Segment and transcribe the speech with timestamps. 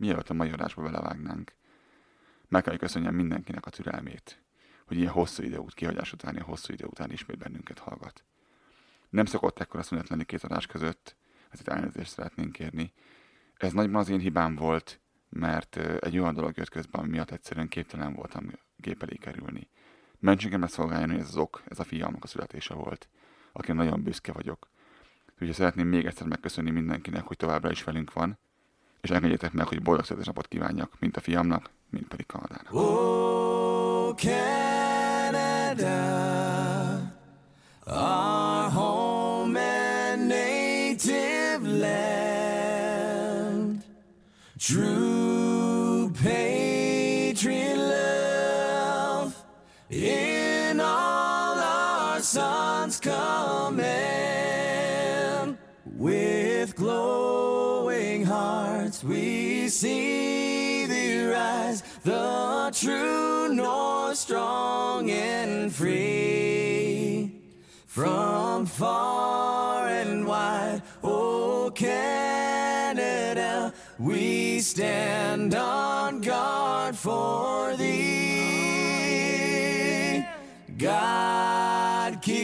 [0.00, 1.52] mielőtt a mai adásba belevágnánk,
[2.48, 4.42] meg kell köszönjem mindenkinek a türelmét,
[4.86, 8.24] hogy ilyen hosszú idő út, kihagyás után, ilyen hosszú idő után ismét bennünket hallgat.
[9.08, 11.16] Nem szokott ekkora szünet lenni két adás között,
[11.48, 12.92] ezért elnézést szeretnénk kérni.
[13.56, 17.68] Ez nagyban az én hibám volt, mert egy olyan dolog jött közben, ami miatt egyszerűen
[17.68, 19.68] képtelen voltam gép elé kerülni.
[20.18, 23.08] Mentségemre szolgáljon, hogy ez az ok, ez a fiamnak a születése volt,
[23.52, 24.70] aki nagyon büszke vagyok.
[25.32, 28.38] Úgyhogy szeretném még egyszer megköszönni mindenkinek, hogy továbbra is velünk van,
[29.00, 32.74] és engedjétek meg, hogy boldog születésnapot kívánjak, mint a fiamnak, mint pedig Kanadának.
[32.74, 35.96] Oh, Canada,
[37.86, 42.74] our home and native land,
[44.56, 45.09] true
[59.70, 67.32] see thee rise the true north strong and free.
[67.86, 78.20] From far and wide oh canada we stand on guard for thee.
[80.76, 82.39] God keep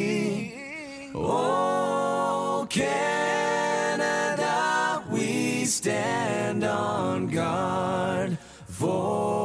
[1.15, 4.53] Oh canada
[5.09, 9.36] we stand on guard for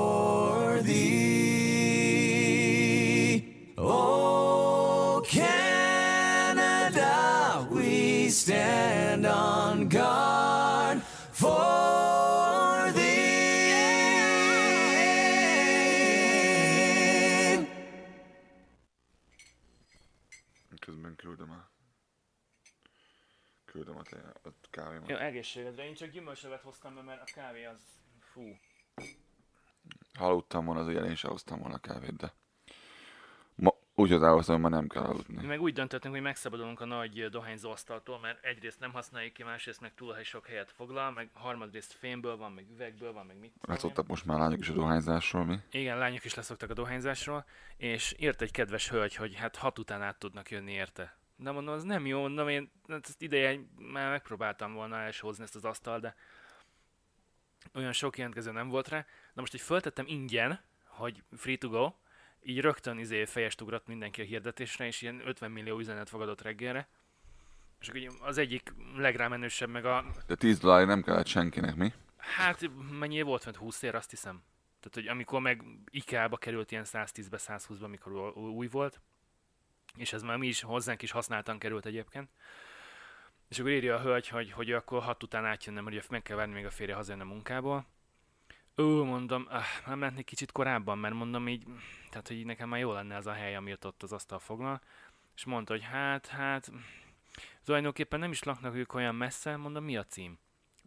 [21.03, 21.71] közben küldöm a
[23.65, 25.09] küldöm a, te, a kávémat.
[25.09, 25.85] Jó, egészségedre.
[25.85, 27.81] Én csak gyümölcsövet hoztam be, mert a kávé az...
[28.21, 28.59] Fú.
[30.19, 32.35] Ha aludtam volna, azért én sem hoztam volna kávét, de
[33.95, 35.47] úgy határoztam, hogy ma nem kell Mi aludni.
[35.47, 39.81] meg úgy döntöttünk, hogy megszabadulunk a nagy dohányzó asztaltól, mert egyrészt nem használjuk ki, másrészt
[39.81, 43.61] meg túl sok helyet foglal, meg harmadrészt fémből van, meg üvegből van, meg mit én.
[43.61, 45.59] Látszottak most már lányok is a dohányzásról, mi?
[45.71, 47.45] Igen, lányok is leszoktak a dohányzásról,
[47.77, 51.17] és írt egy kedves hölgy, hogy hát hat után át tudnak jönni érte.
[51.37, 55.55] De mondom, az nem jó, mondom, én hát ezt ideje már megpróbáltam volna elshozni ezt
[55.55, 56.15] az asztal, de
[57.75, 59.07] olyan sok jelentkező nem volt rá.
[59.35, 61.93] Na most, hogy föltettem ingyen, hogy free to go,
[62.45, 66.89] így rögtön izé fejest ugrott mindenki a hirdetésre, és ilyen 50 millió üzenet fogadott reggelre.
[67.81, 71.93] És akkor ugye az egyik legrámenősebb meg a, De 10 dollár nem kellett senkinek, mi?
[72.17, 74.43] Hát mennyi volt, mert 20 ér, azt hiszem.
[74.81, 79.01] Tehát, hogy amikor meg IKEA-ba került ilyen 110-be, 120-ba, amikor új volt,
[79.97, 82.31] és ez már mi is hozzánk is használtan került egyébként.
[83.49, 86.53] És akkor írja a hölgy, hogy, hogy akkor hat után átjönnem, hogy meg kell várni
[86.55, 87.87] még a férje hazajön a munkából.
[88.77, 91.65] Ó, mondom, ah, már mennék kicsit korábban, mert mondom így,
[92.11, 94.81] tehát, hogy nekem már jó lenne ez a hely, amit ott az asztal foglal.
[95.37, 96.73] És mondta, hogy hát, hát,
[97.65, 100.39] tulajdonképpen nem is laknak ők olyan messze, mondom, mi a cím?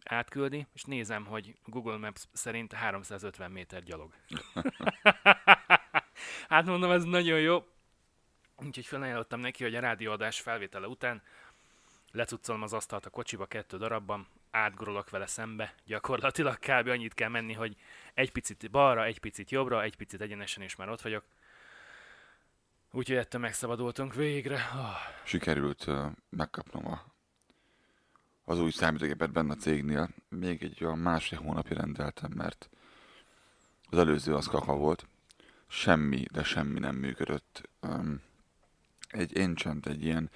[0.08, 4.14] átküldi, és nézem, hogy Google Maps szerint 350 méter gyalog.
[6.48, 7.64] hát mondom, ez nagyon jó.
[8.56, 11.22] Úgyhogy felajánlottam neki, hogy a rádióadás felvétele után
[12.12, 16.88] lecuccolom az asztalt a kocsiba kettő darabban, átgurulok vele szembe, gyakorlatilag kb.
[16.88, 17.76] annyit kell menni, hogy
[18.14, 21.24] egy picit balra, egy picit jobbra, egy picit egyenesen, és már ott vagyok.
[22.90, 24.54] Úgyhogy ettől megszabadultunk végre.
[24.54, 24.96] Oh.
[25.24, 27.04] Sikerült uh, megkapnom a,
[28.44, 30.08] az új számítógépet benne a cégnél.
[30.28, 32.70] Még egy olyan másfél hónapja rendeltem, mert
[33.90, 35.06] az előző az kaka volt.
[35.66, 37.68] Semmi, de semmi nem működött.
[37.80, 38.22] Um,
[39.08, 40.30] egy Enchant, egy ilyen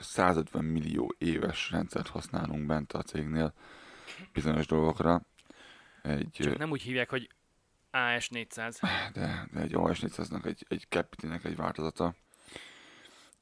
[0.00, 3.54] 150 millió éves rendszert használunk bent a cégnél
[4.32, 5.22] bizonyos dolgokra.
[6.02, 7.30] Egy, Csak nem úgy hívják, hogy
[7.92, 8.78] AS400.
[9.12, 12.14] de, de egy OS 400-nak, egy, egy Capity-nek egy változata.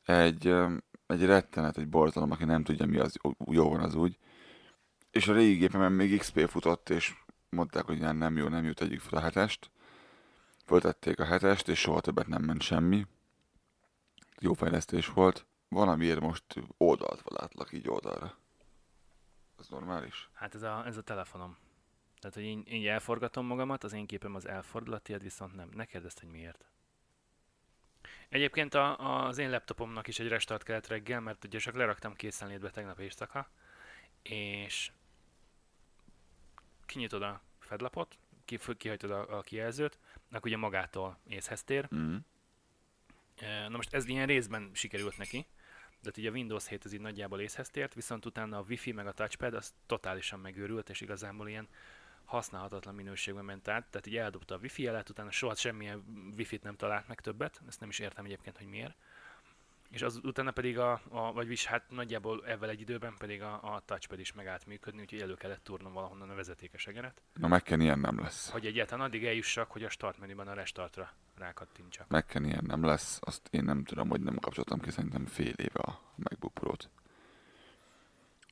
[0.04, 0.54] Egy,
[1.06, 3.16] egy rettenet, egy borzalom, aki nem tudja mi az,
[3.50, 4.18] jó van az úgy.
[5.10, 7.14] És a régi gépemen még XP futott, és
[7.48, 9.70] mondták, hogy nem jó, nem jó, tegyük fel a hetest.
[10.64, 13.06] Föltették a hetest, és soha többet nem ment semmi.
[14.40, 15.47] Jó fejlesztés volt.
[15.68, 16.44] Valamiért most
[16.76, 18.36] oldalt látlak így oldalra.
[19.58, 20.28] Ez normális?
[20.32, 21.56] Hát ez a, ez a telefonom.
[22.20, 25.68] Tehát, hogy én, én elforgatom magamat, az én képem az elfordul, a tiéd viszont nem.
[25.72, 26.64] Ne kérdezd, hogy miért.
[28.28, 32.70] Egyébként a, az én laptopomnak is egy restart kellett reggel, mert ugye csak leraktam készenlétbe
[32.70, 33.50] tegnap éjszaka,
[34.22, 34.92] és
[36.86, 39.98] kinyitod a fedlapot, ki, kihajtod a, a kijelzőt,
[40.30, 42.16] akkor ugye magától észhez tér, Mm.
[43.68, 45.46] Na most ez ilyen részben sikerült neki,
[46.02, 49.06] de így a Windows 7 ez így nagyjából észhez tért, viszont utána a Wi-Fi meg
[49.06, 51.68] a touchpad az totálisan megőrült, és igazából ilyen
[52.24, 56.04] használhatatlan minőségben ment át, tehát így eldobta a Wi-Fi jelet, utána soha semmilyen
[56.36, 58.96] Wi-Fi-t nem talált meg többet, ezt nem is értem egyébként, hogy miért.
[59.90, 63.82] És az utána pedig a, a vagyis hát nagyjából ebben egy időben pedig a, a
[63.84, 67.22] touchpad is megállt működni, úgyhogy elő kellett turnom valahonnan a vezetékes egeret.
[67.34, 68.50] Na Mac-en ilyen nem lesz.
[68.50, 72.08] Hogy egyáltalán addig eljussak, hogy a start menüben a restartra rákattintsak.
[72.08, 75.80] Mac-en ilyen nem lesz, azt én nem tudom, hogy nem kapcsoltam ki szerintem fél éve
[75.80, 76.90] a MacBook Pro-t.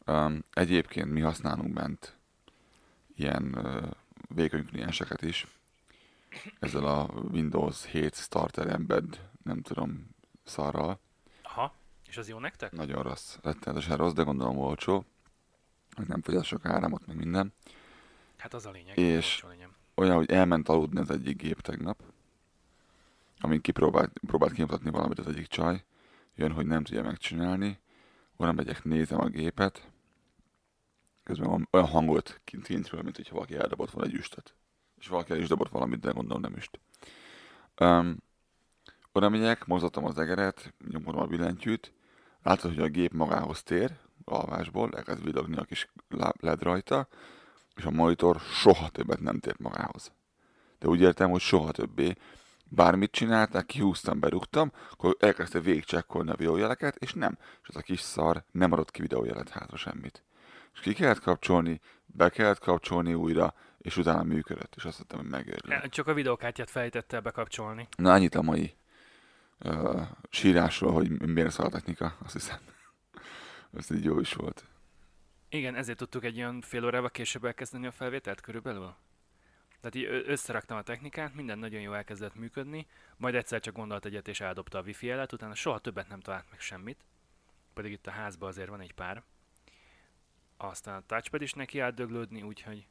[0.06, 2.16] Um, egyébként mi használunk bent
[3.14, 3.90] ilyen uh,
[4.28, 5.46] végkönyvklienseket is.
[6.58, 10.08] Ezzel a Windows 7 Starter Embed, nem tudom,
[10.44, 11.00] szarral.
[11.42, 11.74] Aha,
[12.08, 12.72] és az jó nektek?
[12.72, 15.04] Nagyon rossz, rettenetesen rossz, de gondolom olcsó.
[15.94, 17.52] Hogy nem fogyaszt sok áramot, meg minden.
[18.36, 18.98] Hát az a lényeg.
[18.98, 19.44] És
[19.94, 22.02] olyan, hogy elment aludni az egyik gép tegnap,
[23.46, 25.84] amint kipróbált próbált kimutatni valamit az egyik csaj,
[26.34, 27.80] jön, hogy nem tudja megcsinálni,
[28.36, 29.90] oda megyek, nézem a gépet,
[31.22, 34.54] közben olyan hangot kint kintről, mint hogyha valaki eldobott volna egy üstöt.
[34.98, 36.80] És valaki el is dobott valamit, de gondolom nem üst.
[37.80, 38.16] Um,
[39.12, 41.92] oda megyek, mozgatom az egeret, nyomom a billentyűt,
[42.42, 43.92] látod, hogy a gép magához tér,
[44.24, 45.88] alvásból, elkezd villogni a kis
[46.40, 47.08] led rajta,
[47.74, 50.12] és a monitor soha többet nem tért magához.
[50.78, 52.16] De úgy értem, hogy soha többé
[52.68, 57.38] bármit csinálták, kihúztam, berúgtam, akkor elkezdte végigcsekkolni a videójeleket, és nem.
[57.62, 60.24] És az a kis szar nem adott ki videójelet hátra semmit.
[60.74, 65.28] És ki kellett kapcsolni, be kellett kapcsolni újra, és utána működött, és azt hittem, hogy
[65.28, 65.88] megérli.
[65.88, 67.88] Csak a videókártyát fejtette bekapcsolni.
[67.96, 68.76] Na, ennyit a mai
[69.64, 72.58] uh, sírásról, hogy miért szar a technika, azt hiszem.
[73.78, 74.64] Ez így jó is volt.
[75.48, 78.94] Igen, ezért tudtuk egy olyan fél órával később elkezdeni a felvételt körülbelül?
[79.86, 82.86] Tehát így összeraktam a technikát, minden nagyon jól elkezdett működni,
[83.16, 86.50] majd egyszer csak gondolt egyet és eldobta a wifi jelet, utána soha többet nem talált
[86.50, 87.04] meg semmit,
[87.74, 89.22] pedig itt a házban azért van egy pár.
[90.56, 92.86] Aztán a touchpad is neki átdöglődni, úgyhogy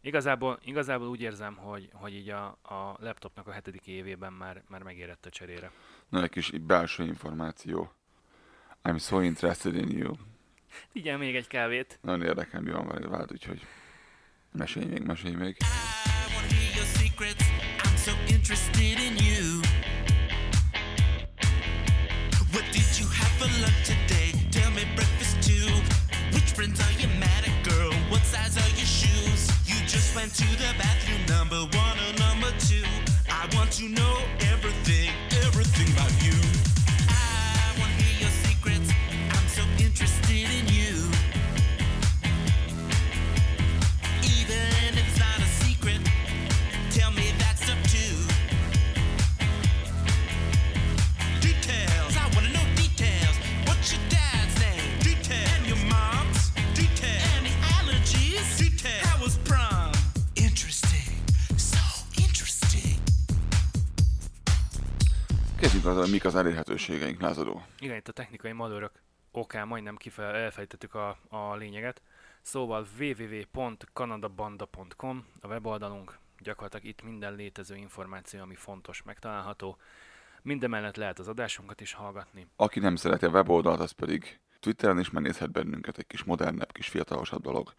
[0.00, 4.82] Igazából, igazából úgy érzem, hogy, hogy így a, a laptopnak a hetedik évében már, már
[4.82, 5.70] megérett a cserére.
[6.08, 7.92] Na, egy kis belső információ.
[8.82, 10.14] I'm so interested in you.
[10.92, 11.98] Igen, még egy kávét.
[12.02, 13.66] Nagyon érdekel, mi van veled, úgyhogy
[14.56, 15.56] Mesélj még, mesélj még.
[22.52, 24.32] What did you have for lunch today?
[24.50, 25.68] Tell me breakfast too.
[26.32, 27.92] Which friends are you mad at, girl?
[28.08, 29.42] What size are your shoes?
[29.66, 32.86] You just went to the bathroom, number one or number two.
[33.28, 34.16] I want to know
[66.10, 67.62] mik az elérhetőségeink, lázadó.
[67.78, 68.92] Igen, itt a technikai malőrök
[69.30, 72.02] okán majdnem kifel, elfejtettük a, a lényeget.
[72.42, 79.76] Szóval www.kanadabanda.com a weboldalunk, gyakorlatilag itt minden létező információ, ami fontos, megtalálható.
[80.42, 82.46] Mindemellett lehet az adásunkat is hallgatni.
[82.56, 86.88] Aki nem szereti a weboldalt, az pedig Twitteren is megnézhet bennünket, egy kis modernebb, kis
[86.88, 87.74] fiatalosabb dolog.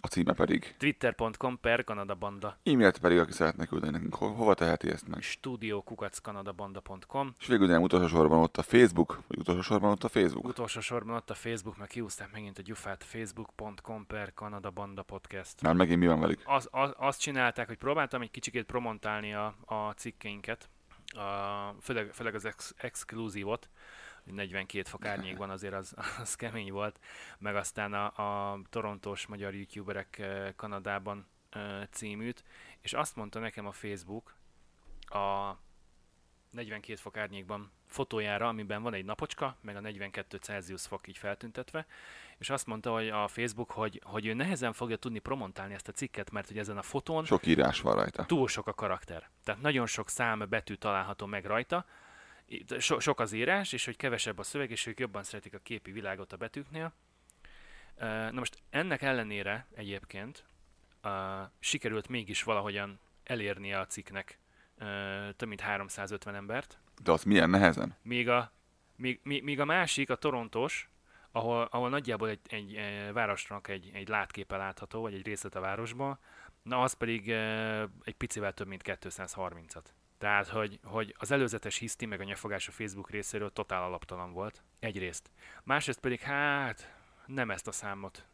[0.00, 2.58] A címe pedig twitter.com per Kanadabanda.
[2.62, 5.22] E-mailt pedig, aki szeretne küldeni nekünk, ho- hova teheti ezt meg?
[5.22, 10.48] studiokukackanadabanda.com És végül nem utolsó sorban ott a Facebook, vagy utolsó sorban ott a Facebook?
[10.48, 15.62] Utolsó sorban ott a Facebook, meg kiúzták megint a gyufát facebook.com per Kanadabanda podcast.
[15.62, 16.40] Már megint mi van velük?
[16.44, 20.68] Az, az, azt csinálták, hogy próbáltam egy kicsikét promontálni a, a cikkeinket,
[21.06, 23.68] a, főleg, főleg az ex, exkluzívot,
[24.32, 27.00] 42 fok árnyékban azért az, az kemény volt,
[27.38, 28.04] meg aztán a,
[28.52, 30.22] a torontós magyar youtuberek
[30.56, 31.26] Kanadában
[31.90, 32.44] címűt,
[32.80, 34.34] és azt mondta nekem a Facebook
[35.00, 35.56] a
[36.50, 41.86] 42 fok árnyékban fotójára, amiben van egy napocska, meg a 42 Celsius fok így feltüntetve,
[42.38, 45.92] és azt mondta, hogy a Facebook, hogy, hogy ő nehezen fogja tudni promontálni ezt a
[45.92, 48.24] cikket, mert hogy ezen a fotón sok írás van rajta.
[48.24, 49.30] Túl sok a karakter.
[49.44, 51.84] Tehát nagyon sok szám betű található meg rajta,
[52.78, 55.92] so, sok az írás, és hogy kevesebb a szöveg, és ők jobban szeretik a képi
[55.92, 56.92] világot a betűknél.
[57.98, 60.44] Na most ennek ellenére egyébként
[61.04, 61.12] uh,
[61.58, 64.38] sikerült mégis valahogyan elérni a cikknek
[65.36, 66.78] több mint 350 embert.
[67.02, 67.96] De az milyen nehezen?
[68.02, 68.52] Míg a,
[68.96, 70.90] míg, míg a másik, a torontos,
[71.30, 75.60] ahol, ahol nagyjából egy, egy, egy városnak egy, egy látképe látható, vagy egy részlet a
[75.60, 76.18] városban,
[76.62, 77.30] na az pedig
[78.04, 79.84] egy picivel több mint 230-at.
[80.18, 84.62] Tehát, hogy, hogy az előzetes hiszti meg a nyafogás a Facebook részéről totál alaptalan volt.
[84.78, 85.30] Egyrészt.
[85.64, 86.94] Másrészt pedig, hát
[87.26, 88.26] nem ezt a számot,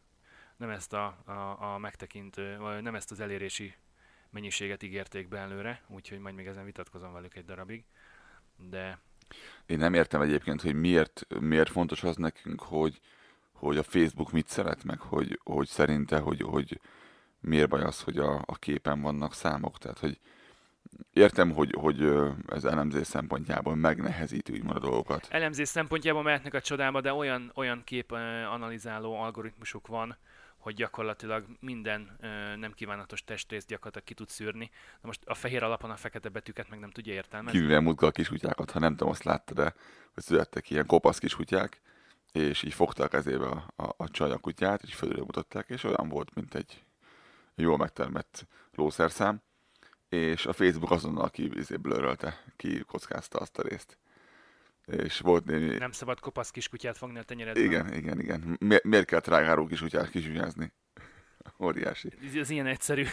[0.57, 3.75] nem ezt a, a, a megtekintő, vagy nem ezt az elérési
[4.31, 7.85] mennyiséget ígérték be előre, úgyhogy majd még ezen vitatkozom velük egy darabig.
[8.57, 8.99] De
[9.67, 13.01] Én nem értem egyébként, hogy miért, miért fontos az nekünk, hogy,
[13.53, 16.81] hogy a Facebook mit szeret, meg hogy, hogy szerinte, hogy, hogy
[17.41, 19.79] miért baj az, hogy a, a képen vannak számok.
[19.79, 20.21] Tehát, hogy
[21.13, 22.13] értem, hogy, hogy
[22.49, 25.27] ez elemzés szempontjából megnehezíti úgymond a dolgokat.
[25.31, 28.13] elemzés szempontjából mehetnek a csodába, de olyan, olyan kép
[28.53, 30.17] analizáló algoritmusuk van,
[30.57, 34.71] hogy gyakorlatilag minden ö, nem kívánatos testrészt gyakorlatilag ki tud szűrni.
[35.01, 37.59] Na most a fehér alapon a fekete betűket meg nem tudja értelmezni.
[37.59, 39.75] Kivéve múltkor a kiskutyákat, ha nem tudom, azt láttad de
[40.15, 41.81] hogy születtek ilyen kopasz kiskutyák,
[42.33, 45.85] és így fogta a kezébe a, a, a csaj a kutyát, és fölülre mutatták, és
[45.85, 46.85] olyan volt, mint egy
[47.55, 49.43] jól megtermett lószerszám,
[50.13, 53.99] és a Facebook azonnal ki izé blurölte, ki kockázta azt a részt.
[54.87, 55.77] És volt némi...
[55.77, 57.65] Nem szabad kopasz kiskutyát fogni a tenyeredben.
[57.65, 58.57] Igen, igen, igen.
[58.61, 60.73] Mi, miért kell trágáró kiskutyát kisügyázni?
[61.67, 62.13] Óriási.
[62.27, 63.05] Ez, ez ilyen egyszerű.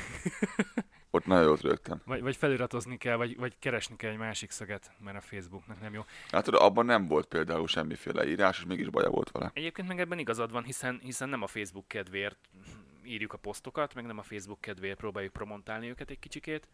[1.12, 2.02] Ott nagyon jót rögtem.
[2.06, 5.94] Vagy, vagy feliratozni kell, vagy, vagy keresni kell egy másik szöget, mert a Facebooknak nem
[5.94, 6.02] jó.
[6.30, 9.52] Látod, abban nem volt például semmiféle írás, és mégis baja volt vele.
[9.54, 12.38] Egyébként meg ebben igazad van, hiszen, hiszen nem a Facebook kedvéért
[13.04, 16.68] írjuk a posztokat, meg nem a Facebook kedvéért próbáljuk promotálni őket egy kicsikét,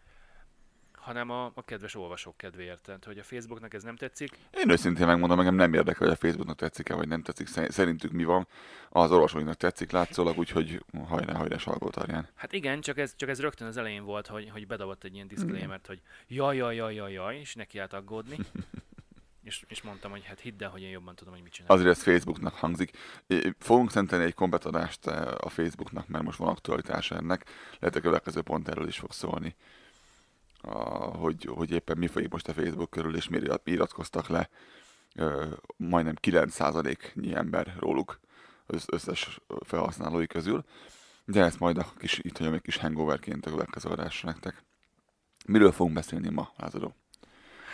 [1.06, 2.82] hanem a, a kedves olvasók kedvéért.
[2.82, 6.20] Tehát, hogy a Facebooknak ez nem tetszik, Én őszintén megmondom, engem nem érdekel, hogy a
[6.20, 7.48] Facebooknak tetszik-e, vagy nem tetszik.
[7.48, 8.48] Szer- Szerintük mi van.
[8.90, 12.30] Az olvasóinknak tetszik látszólag, úgyhogy hajrá, hajrá, salgótarján.
[12.36, 15.28] Hát igen, csak ez, csak ez rögtön az elején volt, hogy, hogy bedobott egy ilyen
[15.28, 18.38] disclaimert, hogy jaj, jaj, jaj, jaj, jaj, és neki állt aggódni.
[19.44, 21.72] és, és mondtam, hogy hát hidd el, hogy én jobban tudom, hogy mit csinál.
[21.72, 22.98] Azért ez Facebooknak hangzik.
[23.60, 27.46] Fogunk szentelni egy komplet adást eh, a Facebooknak, mert most van aktualitása ennek.
[27.80, 29.56] Lehet, a következő pont erről is fog szólni.
[30.66, 30.78] A,
[31.18, 34.50] hogy, hogy éppen mi folyik most a Facebook körül, és miért irat- iratkoztak le
[35.16, 35.46] ö,
[35.78, 38.20] majdnem 9%-nyi ember róluk
[38.66, 40.66] az összes felhasználói közül.
[41.26, 44.64] De ezt majd a kis, itt hagyom egy kis hangoverként a következő adásra nektek.
[45.46, 46.96] Miről fogunk beszélni ma, Lázadó?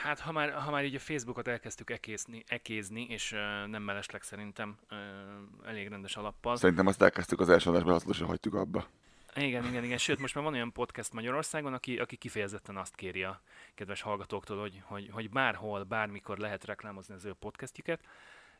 [0.04, 4.22] Hát ha már, ha már így a Facebookot elkezdtük ekézni, ekézni és uh, nem mellesleg
[4.22, 6.56] szerintem uh, elég rendes alappal.
[6.56, 8.88] Szerintem azt elkezdtük az első adásba, azt hagytuk abba.
[9.36, 9.98] Igen, igen, igen.
[9.98, 13.42] Sőt, most már van olyan podcast Magyarországon, aki, aki kifejezetten azt kéri a
[13.76, 18.02] kedves hallgatóktól, hogy, hogy, hogy bárhol, bármikor lehet reklámozni az ő podcastjüket,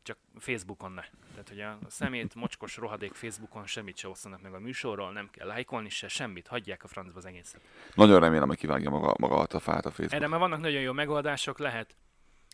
[0.04, 1.04] csak Facebookon ne.
[1.32, 5.48] Tehát, hogy a szemét, mocskos rohadék Facebookon semmit se osszanak meg a műsorról, nem kell
[5.48, 7.62] lájkolni se, semmit, hagyják a francba az egészet.
[7.94, 10.14] Nagyon remélem, hogy kivágja maga, maga a fát a Facebook.
[10.14, 11.96] Erre már vannak nagyon jó megoldások, lehet,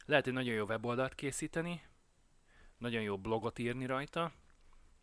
[0.06, 1.82] lehet egy nagyon jó weboldalt készíteni,
[2.78, 4.32] nagyon jó blogot írni rajta,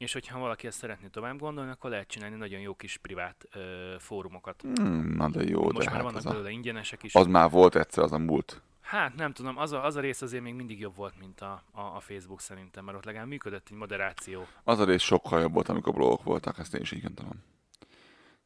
[0.04, 3.94] és hogyha valaki ezt szeretné tovább gondolni, akkor lehet csinálni nagyon jó kis privát ö,
[3.98, 4.62] fórumokat.
[4.74, 7.14] Hmm, na de jó, Most de már hát vannak a, belőle ingyenesek is.
[7.14, 8.62] az már volt egyszer, az a múlt.
[8.80, 11.62] Hát nem tudom, az a, az a rész azért még mindig jobb volt, mint a,
[11.72, 14.46] a, a Facebook szerintem, mert ott legalább működött egy moderáció.
[14.64, 17.42] Az a rész sokkal jobb volt, amikor blogok voltak, ezt én is így gondolom.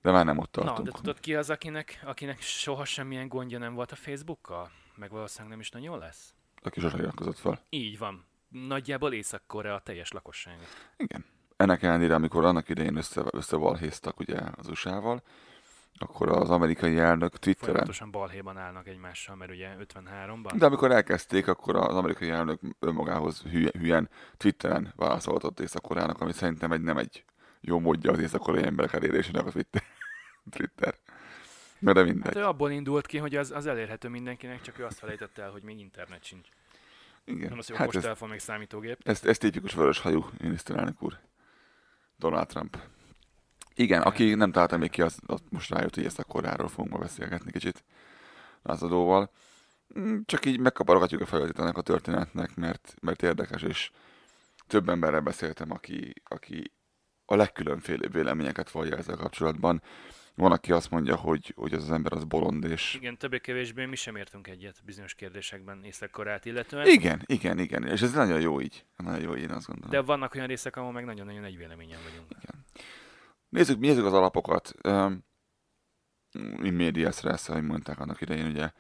[0.03, 0.89] De már nem ott Na, tartunk.
[0.89, 4.71] de tudod ki az, akinek, akinek soha semmilyen gondja nem volt a Facebookkal?
[4.95, 6.35] Meg valószínűleg nem is nagyon lesz?
[6.63, 7.61] Aki sosem iratkozott fel.
[7.69, 8.27] Így van.
[8.49, 10.63] Nagyjából Észak-Korea teljes lakossága.
[10.97, 11.25] Igen.
[11.59, 15.23] Ennek ellenére, amikor annak idején össze, összevalhéztak ugye az USA-val,
[15.99, 20.53] akkor az amerikai elnök Twitteren, Folyamatosan balhéban állnak egymással, mert ugye 53-ban.
[20.59, 26.73] de amikor elkezdték, akkor az amerikai elnök önmagához hülye, hülyen Twitteren válaszoltott Észak-Koreának, ami szerintem
[26.73, 27.25] egy, nem egy
[27.61, 29.83] jó módja az észak-koreai emberek elérésének a Twitter.
[30.57, 30.95] Twitter.
[31.79, 32.25] Na de mindegy.
[32.25, 35.51] Hát ő abból indult ki, hogy az, az elérhető mindenkinek, csak ő azt felejtette el,
[35.51, 36.49] hogy még internet sincs.
[37.25, 37.49] Igen.
[37.49, 38.99] Nem az, hogy Hát ez, okostelefon, még számítógép.
[39.05, 41.19] ez, ez tipikus vörös hajú miniszterelnök úr.
[42.19, 42.79] Donald Trump.
[43.75, 46.93] Igen, aki nem találta még ki, az, az most rájött, hogy ezt a koráról fogunk
[46.93, 47.85] ma beszélgetni kicsit
[48.63, 49.31] lázadóval.
[49.99, 53.91] Mm, Csak így megkaparogatjuk a felületét ennek a történetnek, mert, mert érdekes, és
[54.67, 56.73] több emberrel beszéltem, aki, aki
[57.25, 59.83] a legkülönfélébb véleményeket vallja ezzel kapcsolatban.
[60.39, 63.97] Van, aki azt mondja, hogy, hogy az az ember az bolond, és Igen, többé-kevésbé mi
[63.97, 66.87] sem értünk egyet bizonyos kérdésekben Észak-Koreát illetően.
[66.87, 68.85] igen, igen, igen, és ez nagyon jó így.
[68.97, 69.91] Nagyon jó én azt gondolom.
[69.91, 72.29] De vannak olyan részek, ahol meg nagyon-nagyon egy véleményen vagyunk.
[73.49, 74.75] Nézzük, nézzük az alapokat.
[74.85, 75.25] Um,
[76.63, 78.71] in media stress, ahogy mondták annak idején, ugye.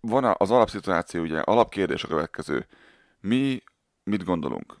[0.00, 2.66] Van az alapszituáció, ugye, alapkérdés a következő.
[3.20, 3.62] Mi
[4.02, 4.78] mit gondolunk?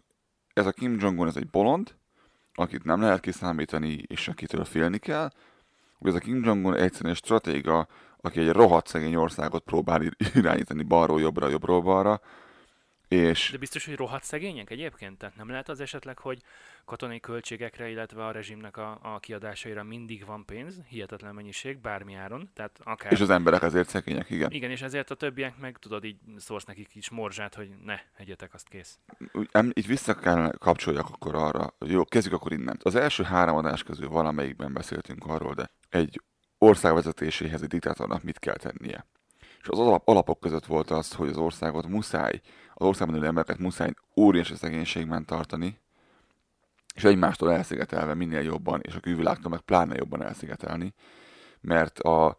[0.52, 1.96] Ez a Kim Jong-un, ez egy bolond,
[2.56, 5.30] akit nem lehet kiszámítani, és akitől félni kell,
[5.98, 7.86] vagy ez a Kim Jong-un egyszerűen egy stratéga,
[8.20, 12.20] aki egy rohadt szegény országot próbál ir- irányítani balról jobbra, jobbról balra,
[13.08, 15.18] És De biztos, hogy rohadt szegények egyébként?
[15.18, 16.42] Tehát nem lehet az esetleg, hogy
[16.84, 22.50] katonai költségekre, illetve a rezsimnek a, a kiadásaira mindig van pénz, hihetetlen mennyiség, bármi áron,
[22.54, 23.12] tehát akár...
[23.12, 24.50] és az emberek azért szegények, igen.
[24.50, 28.54] Igen, és ezért a többiek meg tudod, így szórsz nekik kis morzsát, hogy ne, egyetek,
[28.54, 28.98] azt kész.
[29.32, 31.74] Úgy, em, itt vissza kell kapcsoljak akkor arra.
[31.86, 32.78] Jó, kezdjük akkor innen.
[32.82, 36.20] Az első három adás közül valamelyikben beszéltünk arról, de egy
[36.58, 39.06] ország vezetéséhez egy diktátornak mit kell tennie.
[39.60, 42.40] És az alap, alapok között volt az, hogy az országot muszáj,
[42.78, 45.78] az országban élő embereket muszáj óriási szegénységben tartani,
[46.94, 50.94] és egymástól elszigetelve minél jobban, és a külvilágtól meg pláne jobban elszigetelni,
[51.60, 52.36] mert a,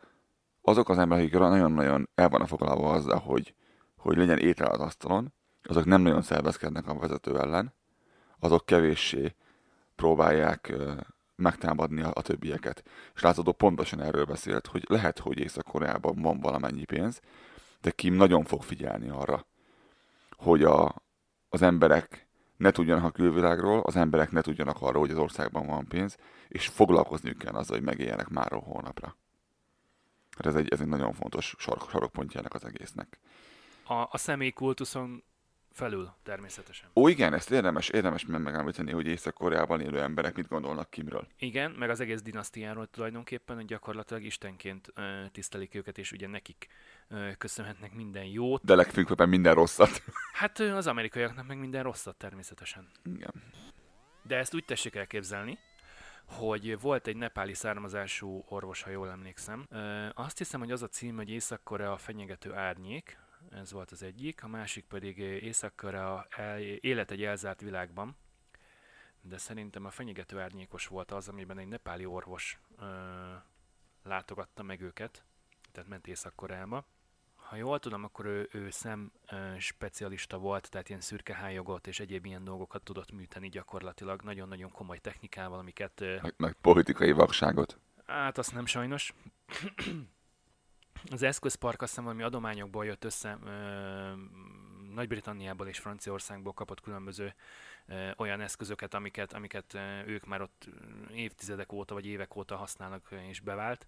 [0.61, 3.53] azok az emberek, akik nagyon-nagyon el vannak foglalva azzal, hogy,
[3.97, 7.73] hogy legyen étel az asztalon, azok nem nagyon szervezkednek a vezető ellen,
[8.39, 9.35] azok kevéssé
[9.95, 10.73] próbálják
[11.35, 12.83] megtámadni a, a többieket.
[13.15, 17.21] És látható pontosan erről beszélt, hogy lehet, hogy Észak-Koreában van valamennyi pénz,
[17.81, 19.45] de Kim nagyon fog figyelni arra,
[20.37, 20.95] hogy a,
[21.49, 22.27] az emberek
[22.57, 26.17] ne tudjanak a külvilágról, az emberek ne tudjanak arról, hogy az országban van pénz,
[26.47, 29.17] és foglalkozniuk kell azzal, hogy megéljenek már holnapra.
[30.37, 33.19] Hát ez egy, ez egy nagyon fontos sarok, sarokpontja ennek az egésznek.
[33.83, 35.23] A, a személykultuszon
[35.77, 36.89] felül természetesen.
[36.95, 41.27] Ó, igen, ezt érdemes, érdemes meg- megemlíteni, hogy Észak-Koreában élő emberek mit gondolnak Kimről.
[41.39, 46.67] Igen, meg az egész dinasztiáról tulajdonképpen, hogy gyakorlatilag istenként ö, tisztelik őket, és ugye nekik
[47.07, 48.65] ö, köszönhetnek minden jót.
[48.65, 50.03] De legfőképpen minden rosszat.
[50.33, 52.87] Hát ö, az amerikaiaknak meg minden rosszat természetesen.
[53.03, 53.31] igen.
[54.23, 55.59] De ezt úgy tessék elképzelni,
[56.25, 59.65] hogy volt egy nepáli származású orvos, ha jól emlékszem.
[59.69, 63.17] Ö, azt hiszem, hogy az a cím, hogy Észak-Korea fenyegető árnyék,
[63.51, 68.15] ez volt az egyik, a másik pedig Észak-Korea el, élet egy elzárt világban,
[69.21, 72.85] de szerintem a fenyegető árnyékos volt az, amiben egy nepáli orvos ö,
[74.03, 75.23] látogatta meg őket,
[75.71, 76.85] tehát ment Észak-Koreába.
[77.35, 82.25] Ha jól tudom, akkor ő, ő szem ö, specialista volt, tehát ilyen szürkehájogot és egyéb
[82.25, 87.79] ilyen dolgokat tudott műteni gyakorlatilag, nagyon-nagyon komoly technikával, amiket ö, Meg, meg politikai vakságot.
[88.05, 89.13] Hát azt nem sajnos.
[91.11, 93.37] Az eszközpark azt hiszem valami adományokból jött össze,
[94.93, 97.33] Nagy-Britanniából és Franciaországból kapott különböző
[98.17, 99.73] olyan eszközöket, amiket, amiket
[100.05, 100.69] ők már ott
[101.13, 103.87] évtizedek óta vagy évek óta használnak és bevált.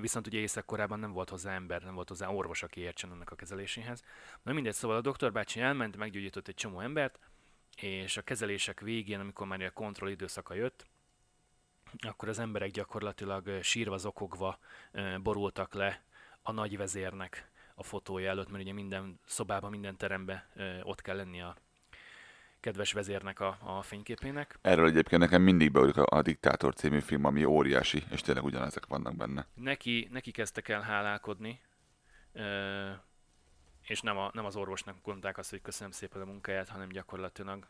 [0.00, 3.34] Viszont ugye Észak-Korában nem volt hozzá ember, nem volt hozzá orvos, aki értsen ennek a
[3.34, 4.02] kezeléséhez.
[4.42, 7.18] Na mindegy, szóval a doktor bácsi elment, meggyógyított egy csomó embert,
[7.76, 10.86] és a kezelések végén, amikor már a kontroll időszaka jött,
[11.98, 14.58] akkor az emberek gyakorlatilag sírva, zokogva
[15.22, 16.02] borultak le
[16.42, 20.42] a nagy vezérnek a fotója előtt, mert ugye minden szobában, minden teremben
[20.82, 21.56] ott kell lenni a
[22.60, 24.58] kedves vezérnek a, a fényképének.
[24.60, 28.86] Erről egyébként nekem mindig beugrik a, a Diktátor című film, ami óriási, és tényleg ugyanezek
[28.86, 29.46] vannak benne.
[29.54, 31.60] Neki, neki kezdtek el hálálkodni,
[33.82, 37.66] és nem, a, nem az orvosnak mondták azt, hogy köszönöm szépen a munkáját, hanem gyakorlatilag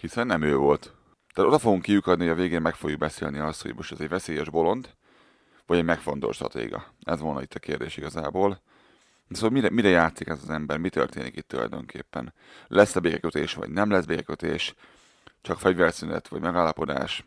[0.00, 0.94] Hiszen nem ő volt.
[1.32, 4.08] Tehát oda fogunk kiukadni, hogy a végén meg fogjuk beszélni azt, hogy most ez egy
[4.08, 4.94] veszélyes bolond,
[5.66, 6.84] vagy egy megfontolt stratéga.
[7.02, 8.60] Ez volna itt a kérdés igazából.
[9.30, 10.78] Szóval mire, mire játszik ez az ember?
[10.78, 12.34] Mi történik itt tulajdonképpen?
[12.66, 14.74] Lesz-e békekötés, vagy nem lesz békekötés?
[15.42, 17.24] Csak fegyverszünet, vagy megállapodás?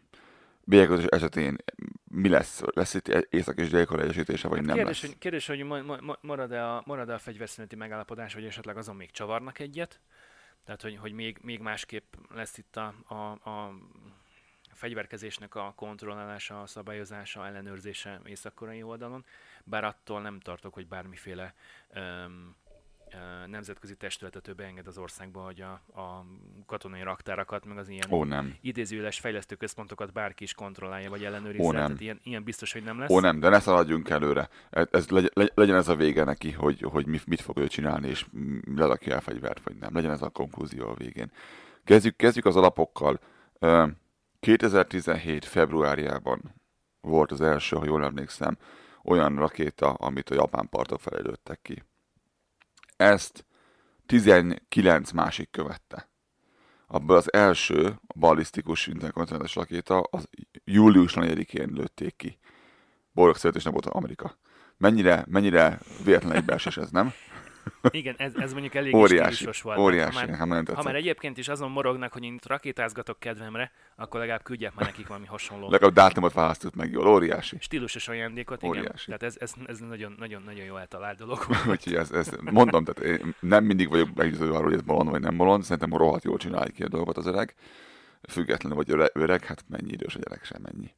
[0.63, 1.57] Békekötés esetén
[2.03, 2.61] mi lesz?
[2.73, 5.09] Lesz itt Észak- és Dél-Korea egyesítése, vagy nem kérdés, lesz?
[5.11, 8.95] hogy, kérdés, hogy ma- ma- ma- marad-e a, marad-e a fegyverszüneti megállapodás, vagy esetleg azon
[8.95, 9.99] még csavarnak egyet?
[10.65, 13.73] Tehát, hogy, hogy még, még másképp lesz itt a, a, a
[14.71, 19.25] fegyverkezésnek a kontrollálása, a szabályozása, ellenőrzése észak-koreai oldalon,
[19.63, 21.53] bár attól nem tartok, hogy bármiféle
[21.89, 22.55] öm,
[23.47, 25.71] nemzetközi testületet ő beenged az országba, hogy a,
[26.01, 26.25] a
[26.65, 28.55] katonai raktárakat, meg az ilyen Ó, nem.
[28.61, 31.63] idézőjeles fejlesztőközpontokat bárki is kontrollálja, vagy ellenőrizze.
[31.63, 31.85] Ó, nem.
[31.85, 33.09] Tehát ilyen, ilyen biztos, hogy nem lesz.
[33.09, 34.49] Ó, nem, de ne szaladjunk előre.
[34.69, 37.67] Ez, ez legy- legy- legyen ez a vége neki, hogy, hogy mi- mit fog ő
[37.67, 38.25] csinálni, és
[38.75, 39.93] lerakja el fegyvert, vagy nem.
[39.95, 41.31] Legyen ez a konklúzió a végén.
[41.83, 43.19] Kezdjük, kezdjük az alapokkal.
[43.59, 43.87] Ö,
[44.39, 45.45] 2017.
[45.45, 46.41] februárjában
[47.01, 48.57] volt az első, ha jól emlékszem,
[49.03, 51.83] olyan rakéta, amit a japán partok felé lőttek ki.
[53.03, 53.45] Ezt
[54.05, 56.09] 19 másik követte.
[56.87, 60.29] Abból az első a ballisztikus interkontinentális rakéta az
[60.63, 62.37] július 4-én lőtték ki.
[63.11, 64.37] Boldog születésnapot Amerika.
[64.77, 67.13] Mennyire, mennyire véletlen egybeesés ez, nem?
[67.89, 69.77] Igen, ez, ez mondjuk elég Óriási, stílusos volt.
[69.77, 73.19] óriási, Ha már, nekem nagyon ha már egyébként is azon morognak, hogy én itt rakétázgatok
[73.19, 77.57] kedvemre, akkor legalább küldjek már nekik valami hasonló Legalább dátumot választott meg jól, óriási.
[77.59, 78.63] stílusos ajándékot.
[78.63, 78.77] Igen.
[78.77, 79.05] Óriási.
[79.05, 81.45] Tehát ez, ez, ez nagyon, nagyon, nagyon jó eltalált dolog.
[81.69, 85.21] Úgyhogy ez, ez, mondom, tehát én nem mindig vagyok meggyőződve arról, hogy ez bolond vagy
[85.21, 87.55] nem bolond, szerintem rohadt jól csinálja ki a dolgot az öreg.
[88.29, 90.91] Függetlenül vagy öre- öreg, hát mennyi idős a gyerek sem mennyi.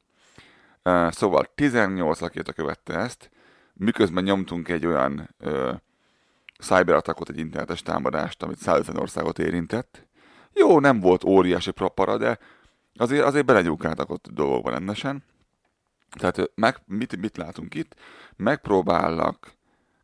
[0.83, 3.29] Uh, szóval 18 rakéta követte ezt,
[3.73, 5.69] miközben nyomtunk egy olyan uh,
[6.59, 10.07] cyberatakot, egy internetes támadást, amit 150 országot érintett.
[10.53, 12.39] Jó, nem volt óriási para, de
[12.95, 15.23] azért, azért belegyúkáltak ott dolgokban rendesen.
[16.19, 17.95] Tehát meg, mit, mit látunk itt?
[18.35, 19.53] Megpróbálnak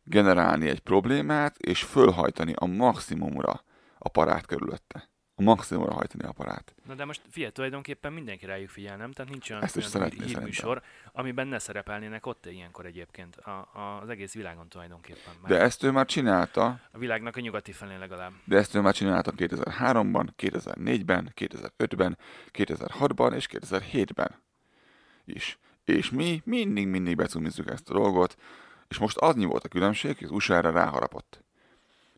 [0.04, 3.64] generálni egy problémát, és fölhajtani a maximumra
[3.98, 5.10] a parát körülötte.
[5.42, 6.74] A maximumra hajtani a parát.
[6.86, 9.12] Na de most figyelj, tulajdonképpen mindenki rájuk figyel, nem?
[9.12, 14.00] Tehát nincs olyan, Ezt is olyan hírműsor, amiben ne szerepelnének ott ilyenkor egyébként a, a,
[14.02, 15.32] az egész világon tulajdonképpen.
[15.46, 18.32] De ezt ő már csinálta, A világnak a nyugati felén legalább.
[18.44, 22.18] de ezt ő már csinálta 2003-ban, 2004-ben, 2005-ben,
[22.52, 24.42] 2006-ban és 2007-ben
[25.24, 25.58] is.
[25.84, 28.36] És mi mindig-mindig becumizzük ezt a dolgot,
[28.88, 31.44] és most annyi volt a különbség, hogy az USA-ra ráharapott.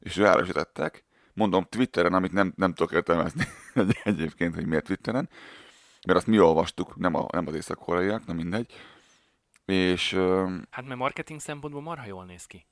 [0.00, 1.03] És ráerősítettek,
[1.34, 3.44] mondom Twitteren, amit nem, nem tudok értelmezni
[3.74, 5.28] egy- egyébként, hogy miért Twitteren,
[6.06, 8.72] mert azt mi olvastuk, nem, a, nem az észak-koreaiak, nem mindegy.
[9.64, 10.12] És
[10.70, 12.66] Hát mert marketing szempontból marha jól néz ki.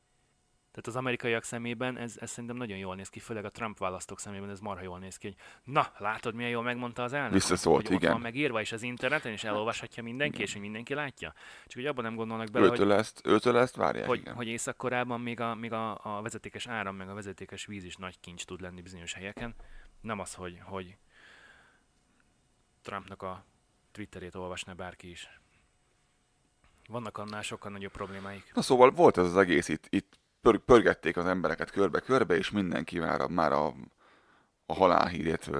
[0.72, 4.20] Tehát az amerikaiak szemében ez, ez szerintem nagyon jól néz ki, főleg a Trump választók
[4.20, 5.36] szemében ez marha jól néz ki, hogy
[5.74, 7.32] na, látod milyen jól megmondta az elnök?
[7.32, 8.08] Visszaszólt, hogy, hogy igen.
[8.08, 11.34] Ott van megírva is az interneten, és elolvashatja mindenki, és hogy mindenki látja.
[11.66, 14.34] Csak hogy abban nem gondolnak bele, hogy, őtől, ezt, őtől ezt várják, hogy, igen.
[14.34, 18.20] hogy észak még, a, még a, a vezetékes áram, meg a vezetékes víz is nagy
[18.20, 19.54] kincs tud lenni bizonyos helyeken.
[20.00, 20.96] Nem az, hogy, hogy
[22.82, 23.44] Trumpnak a
[23.92, 25.40] Twitterét olvasna bárki is.
[26.88, 28.52] Vannak annál sokkal nagyobb problémáik.
[28.54, 32.98] Na szóval volt ez az egész, itt, itt pör, pörgették az embereket körbe-körbe, és mindenki
[32.98, 33.74] már már a,
[34.66, 35.50] a halálhírét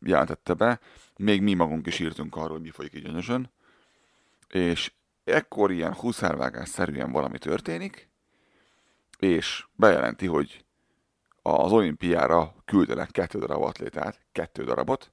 [0.00, 0.80] jelentette be.
[1.16, 3.50] Még mi magunk is írtunk arról, hogy mi folyik így gyönyösön.
[4.48, 4.92] És
[5.24, 8.08] ekkor ilyen huszárvágás szerűen valami történik,
[9.18, 10.64] és bejelenti, hogy
[11.42, 15.10] az olimpiára küldenek kettő darab atlétát, kettő darabot,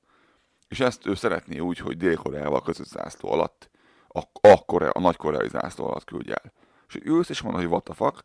[0.68, 3.70] és ezt ő szeretné úgy, hogy Dél-Koreával közös zászló alatt,
[4.08, 6.54] a, a, Korea, a nagy koreai zászló alatt küldje el.
[6.88, 8.24] És ülsz és mondod, hogy what the fuck,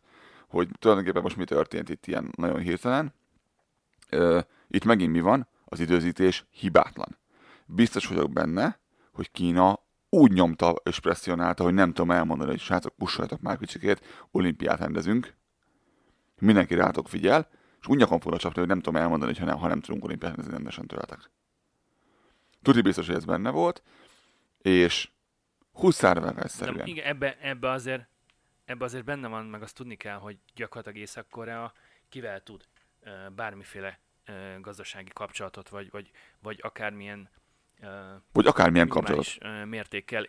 [0.55, 3.13] hogy tulajdonképpen most mi történt itt ilyen nagyon hirtelen.
[4.67, 5.47] Itt megint mi van?
[5.65, 7.17] Az időzítés hibátlan.
[7.65, 8.79] Biztos vagyok benne,
[9.13, 14.27] hogy Kína úgy nyomta és presszionálta, hogy nem tudom elmondani, hogy srácok, pussoljatok már kicsikét,
[14.31, 15.33] olimpiát rendezünk,
[16.39, 17.49] mindenki rátok figyel,
[17.81, 20.03] és úgy nyakon fognak csapni, hogy nem tudom elmondani, hogy ha nem, ha nem tudunk
[20.03, 21.31] olimpiát rendezni, rendesen tőletek.
[22.61, 23.83] Tudni biztos, hogy ez benne volt,
[24.61, 25.09] és
[25.71, 26.87] huszárvágás De szerűen.
[26.87, 28.07] igen, ebbe, ebbe, azért,
[28.65, 31.73] ebbe azért benne van, meg azt tudni kell, hogy gyakorlatilag Észak-Korea
[32.09, 32.67] kivel tud
[33.35, 33.99] bármiféle
[34.59, 37.29] gazdasági kapcsolatot, vagy, vagy, vagy akármilyen
[38.31, 39.65] Vagy akármilyen kapcsolatot.
[39.65, 40.27] mértékkel,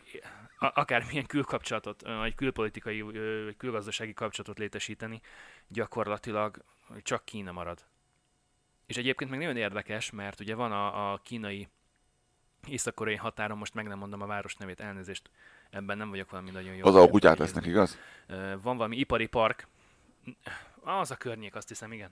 [0.58, 5.20] akármilyen külkapcsolatot, vagy külpolitikai, vagy külgazdasági kapcsolatot létesíteni,
[5.68, 6.64] gyakorlatilag
[7.02, 7.84] csak Kína marad.
[8.86, 11.68] És egyébként meg nagyon érdekes, mert ugye van a, a kínai
[12.66, 15.30] észak-koreai határon, most meg nem mondom a város nevét, elnézést,
[15.70, 16.86] ebben nem vagyok valami nagyon jó.
[16.86, 17.98] Az, ahol kutyát lesznek, igaz?
[18.62, 19.66] Van valami ipari park,
[20.80, 22.10] az a környék, azt hiszem, igen.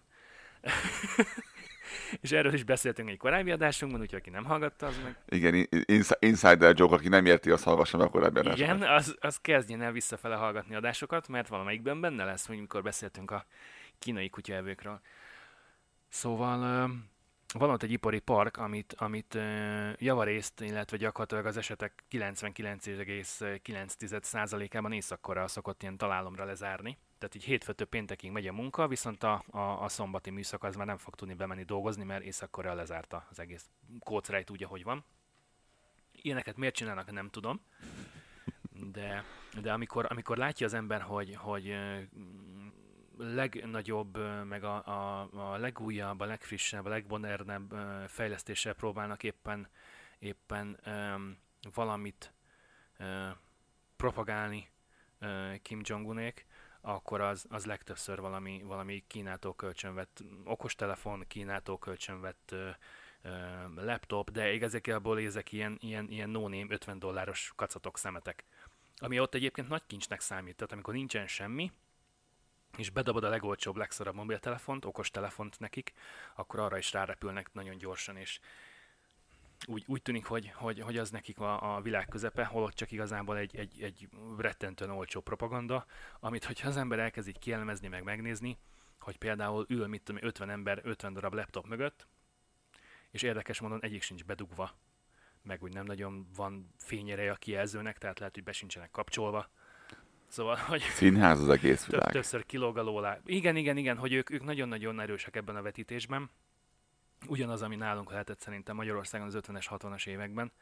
[2.21, 5.69] és erről is beszéltünk egy korábbi adásunkban, úgyhogy aki nem hallgatta, az meg Igen, in-
[5.85, 8.89] ins- insider joke, aki nem érti, az hallgassa meg a korábbi Igen, adásokat.
[8.89, 13.47] az, az kezdjen el visszafele hallgatni adásokat, mert valamelyikben benne lesz, hogy mikor beszéltünk a
[13.99, 15.01] kínai kutyaevőkről.
[16.09, 16.91] Szóval
[17.59, 19.39] van ott egy ipari park, amit, amit
[19.99, 26.99] javarészt, illetve gyakorlatilag az esetek 99,9%-ában észak szokott ilyen találomra lezárni.
[27.19, 30.87] Tehát így hétfőtől péntekig megy a munka, viszont a, a, a szombati műszak az már
[30.87, 35.05] nem fog tudni bemenni dolgozni, mert észak lezárta az egész kócrejt úgy, ahogy van.
[36.13, 37.61] Ilyeneket miért csinálnak, nem tudom
[38.93, 39.25] de,
[39.63, 41.77] de amikor, amikor látja az ember, hogy, hogy
[43.19, 47.75] legnagyobb, meg a, a, a legújabb, a legfrissebb, a legmodernebb
[48.09, 49.69] fejlesztéssel próbálnak éppen,
[50.19, 51.39] éppen öm,
[51.75, 52.33] valamit
[52.99, 53.29] ö,
[53.97, 54.69] propagálni
[55.19, 56.47] ö, Kim Jong-unék,
[56.81, 62.71] akkor az, az legtöbbször valami, valami Kínától kölcsönvett okostelefon, Kínától kölcsönvett ö,
[63.75, 68.45] laptop, de igazából ezek ilyen, ilyen, ilyen no-name 50 dolláros kacatok szemetek.
[68.97, 71.73] Ami ott egyébként nagy kincsnek számít, tehát amikor nincsen semmi,
[72.77, 75.93] és bedobod a legolcsóbb, legszarabb mobiltelefont, okos telefont nekik,
[76.35, 78.41] akkor arra is rárepülnek nagyon gyorsan, és
[79.67, 83.37] úgy, úgy tűnik, hogy, hogy, hogy az nekik a, a világ közepe, holott csak igazából
[83.37, 84.09] egy, egy, egy
[84.39, 85.87] rettentően olcsó propaganda,
[86.21, 88.59] amit hogyha az ember elkezd így kielemezni, meg megnézni,
[88.99, 92.07] hogy például ül, mit tudom, én, 50 ember 50 darab laptop mögött,
[93.11, 94.75] és érdekes módon egyik sincs bedugva,
[95.43, 99.51] meg úgy nem nagyon van fényereje a kijelzőnek, tehát lehet, hogy be sincsenek kapcsolva.
[100.35, 102.13] Szóval, hogy Színház az egész több, világ.
[102.13, 103.21] többször kilóg alól.
[103.25, 106.31] Igen, igen, igen, hogy ők, ők nagyon-nagyon erősek ebben a vetítésben.
[107.29, 110.53] Ugyanaz, ami nálunk lehetett szerintem Magyarországon az 50-es, 60-as években,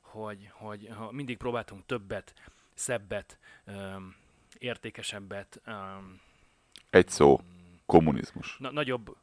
[0.00, 2.34] hogy, hogy ha mindig próbáltunk többet,
[2.72, 4.16] szebbet, öm,
[4.58, 6.20] értékesebbet, öm,
[6.90, 7.40] Egy szó.
[7.86, 8.56] Kommunizmus.
[8.58, 9.16] na, nagyobb,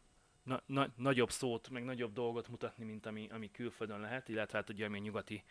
[0.44, 4.70] na, na, nagyobb szót, meg nagyobb dolgot mutatni, mint ami, ami külföldön lehet, illetve hát
[4.70, 5.44] ugye ami a nyugati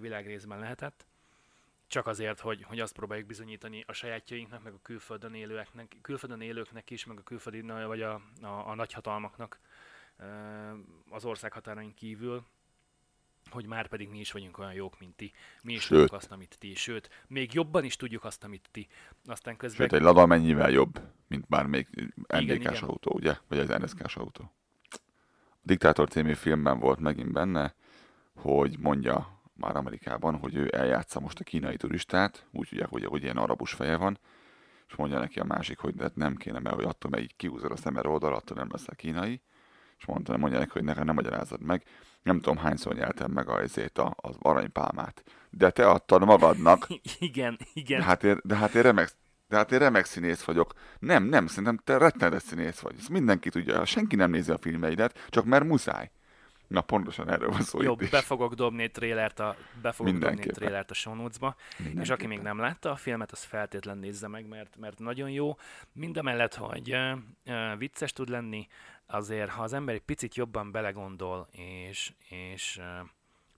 [0.00, 1.06] világrészben lehetett.
[1.88, 6.90] Csak azért, hogy, hogy azt próbáljuk bizonyítani a sajátjainknak, meg a külföldön élőeknek, külföldön élőknek
[6.90, 9.60] is, meg a külföldi, vagy a, a, a nagyhatalmaknak
[11.10, 12.44] az ország határain kívül,
[13.50, 15.32] hogy már pedig mi is vagyunk olyan jók, mint ti.
[15.62, 15.90] Mi is Sőt.
[15.90, 16.74] tudjuk azt, amit ti.
[16.74, 18.86] Sőt, még jobban is tudjuk azt, amit ti.
[19.26, 19.88] Aztán közben...
[19.88, 21.88] Sőt, egy lada mennyivel jobb, mint bármelyik
[22.26, 22.74] NDK-s igen.
[22.74, 23.36] autó, ugye?
[23.48, 24.52] Vagy az NSK-s autó.
[24.90, 27.74] A Diktátor című filmben volt megint benne,
[28.34, 33.22] hogy mondja már Amerikában, hogy ő eljátsza most a kínai turistát, úgy ugye, hogy, hogy
[33.22, 34.18] ilyen arabus feje van,
[34.88, 37.36] és mondja neki a másik, hogy de hát nem kéne, mert hogy attól, mert így
[37.36, 39.40] kiúzod a szemed oldal, attól nem leszel kínai,
[39.98, 41.84] és mondta, mondja neki, hogy nekem nem magyarázod meg,
[42.22, 45.22] nem tudom hányszor nyeltem meg azért a, az aranypálmát.
[45.50, 46.86] De te adtad magadnak,
[47.18, 47.98] igen, igen.
[47.98, 49.10] de hát, én, de hát én remek,
[49.48, 50.72] de hát én remek színész vagyok.
[50.98, 52.94] Nem, nem, szerintem te rettenetes színész vagy.
[52.98, 53.84] Ezt mindenki tudja.
[53.84, 56.10] Senki nem nézi a filmeidet, csak mert muszáj.
[56.68, 60.42] Na pontosan erről van szó Jó, be fogok dobni egy trélert a, be fogok dobni
[60.42, 61.56] egy trélert a show notes-ba,
[62.00, 65.56] és aki még nem látta a filmet, az feltétlen nézze meg, mert, mert nagyon jó.
[65.92, 68.66] Mindamellett, hogy uh, uh, vicces tud lenni,
[69.06, 73.08] azért ha az ember egy picit jobban belegondol, és, és uh,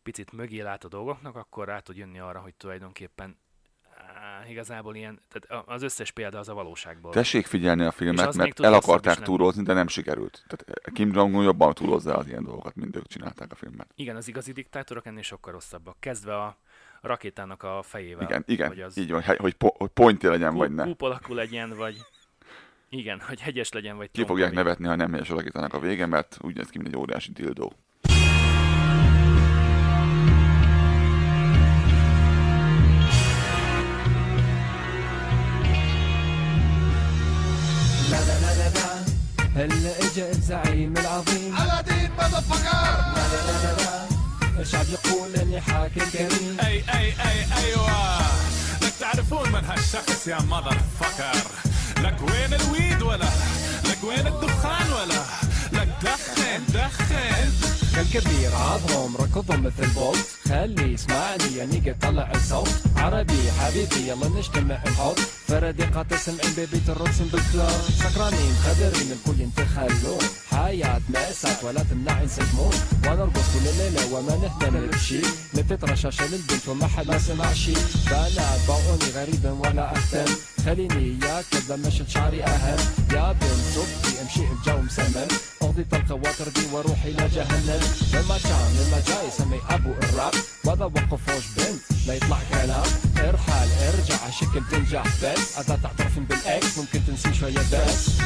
[0.03, 3.37] picit mögé lát a dolgoknak, akkor rá tud jönni arra, hogy tulajdonképpen
[4.49, 7.13] igazából ilyen, tehát az összes példa az a valóságból.
[7.13, 10.45] Tessék figyelni a filmet, mert el akarták túrozni, de nem sikerült.
[10.47, 13.87] Tehát Kim Jong-un jobban túrozza az ilyen dolgokat, mint ők csinálták a filmben.
[13.95, 15.97] Igen, az igazi diktátorok ennél sokkal rosszabbak.
[16.01, 16.57] Kezdve a
[17.01, 18.25] rakétának a fejével.
[18.25, 20.85] Igen, igen, Hogy az így van, he- hogy, po- hogy pointi legyen, vagy ne.
[20.85, 21.97] kúp alakú legyen, vagy...
[22.89, 26.07] Igen, hogy hegyes legyen, vagy Ki fogják nevetni, ha nem helyes a rakétának a vége,
[26.07, 27.73] mert úgy néz ki, mint egy óriási dildó.
[39.57, 41.99] هلا اجا الزعيم العظيم؟ لا لا
[43.63, 46.57] لا لا الشعب يقول إني حاكم كريم.
[46.61, 48.21] أي أي أي أيوه.
[48.83, 51.43] لك تعرفون من هالشخص يا مذر فكر
[52.03, 53.29] لك وين الويد ولا؟
[53.85, 55.23] لك وين الدخان ولا؟
[55.73, 57.80] لك دخن دخن.
[58.01, 62.69] كالكبير عضهم ركضهم مثل بولت خلي يسمعني يعني طلع الصوت.
[62.97, 70.19] عربي حبيبي يلا نجتمع نحط فردي قاطع سمعين بيبي ترقصن بالكلاب سكرانين خبرين الكل ينتخلون
[70.51, 72.73] حياة مأساة ولا تمنع ينسجمون
[73.07, 75.21] ونرقص كل ليلة وما نهتم بشي
[75.55, 80.33] نفت رشاشة للبنت وما حد ما سمع شي فأنا باعوني غريبا ولا أهتم.
[80.67, 82.79] خليني يا كذا مشت شعري أهم.
[83.13, 85.29] يا بنت صبحي أمشي الجو مسمم
[85.63, 87.81] أقضي الخواطر دي وأروح إلى جهنم.
[88.12, 92.87] لما كان لما جاي سمي أبو الراب وهذا وقفوش بنت لا يطلع كلام.
[93.18, 95.59] ارحل ارجع شكل تنجح بس.
[95.59, 98.20] أذا تعترفين بالإكس ممكن تنسي شوية بس.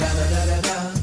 [0.00, 0.94] لا لا لا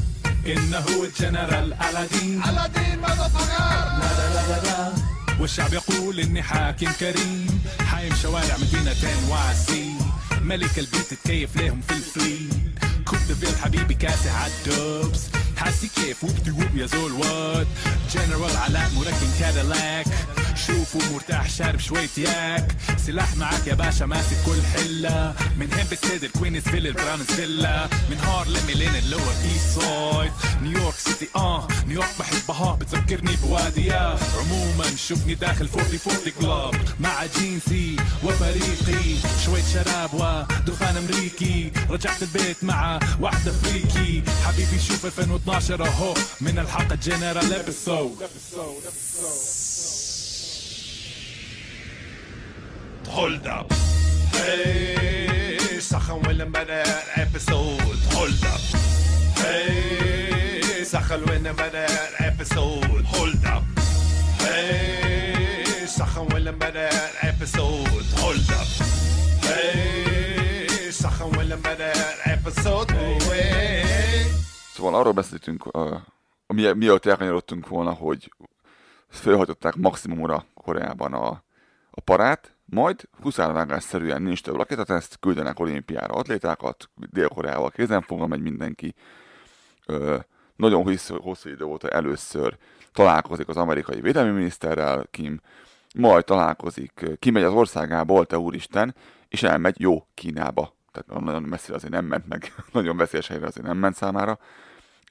[0.46, 2.42] إنه الجنرال ألادين.
[2.42, 3.62] Aladdin, motherfucker!
[4.00, 5.11] لا لا لا لا لا.
[5.40, 7.62] والشعب يقول إني حاكم كريم.
[7.86, 8.94] حايم شوارع مدينة
[9.28, 9.92] واسي
[10.40, 12.48] ملك البيت تكيف ليهم في الفري
[13.04, 15.20] كوب ديفيل حبيبي كاسي عالدوبس
[15.56, 17.66] حاسي كيف وبدي وب يا زول وات
[18.14, 20.06] جنرال علاء مركن كاديلاك.
[20.66, 22.76] شوفوا مرتاح شارب شوية ياك.
[23.06, 25.34] سلاح معاك يا باشا ماسك كل حلة.
[25.58, 27.88] من هين بتسيد الكوينز فيل البراونز فيلا.
[28.10, 30.32] من هارلم لين اللور إيست سايد.
[30.62, 31.68] نيويورك سيتي آه.
[31.86, 36.74] نيويورك بحبها بتذكرني بواديها عموما شوفني داخل 40 40 كلاب.
[37.00, 39.16] مع جينسي وفريقي.
[39.44, 41.72] شوية شراب ودخان أمريكي.
[41.90, 46.14] رجعت البيت مع واحدة فريكي حبيبي شوف 2012 أهو.
[46.40, 48.16] من الحلقة جنرال ابيسود
[53.12, 53.70] Hold up.
[54.32, 56.82] Hey, Sachen will better
[57.14, 58.00] episode.
[58.14, 58.60] Hold up.
[59.36, 61.86] Hey, Sachen will better
[62.18, 63.04] episode.
[63.14, 63.62] Hold up.
[64.38, 66.88] Hey, Sachen will better
[67.20, 68.06] episode.
[68.16, 68.68] Hold up.
[69.44, 71.92] Hey, Sachen will better
[72.24, 72.90] episode.
[72.92, 73.82] Hey.
[74.74, 75.96] Szóval arról beszéltünk, uh,
[76.46, 78.32] mi, mielőtt elkanyarodtunk volna, hogy
[79.08, 81.42] felhajtották maximumra Koreában a,
[81.90, 88.94] a parát, majd huszárvágásszerűen nincs több rakétateszt, küldenek olimpiára atlétákat, Dél-Koreával kézenfogva megy mindenki.
[89.86, 90.16] Ö,
[90.56, 92.56] nagyon hosszú, hosszú idő óta először
[92.92, 95.40] találkozik az amerikai védelmi miniszterrel, Kim,
[95.94, 98.94] majd találkozik, kimegy az országából, te úristen,
[99.28, 100.74] és elmegy jó Kínába.
[100.92, 104.38] Tehát nagyon messzire azért nem ment meg, nagyon veszélyes helyre azért nem ment számára.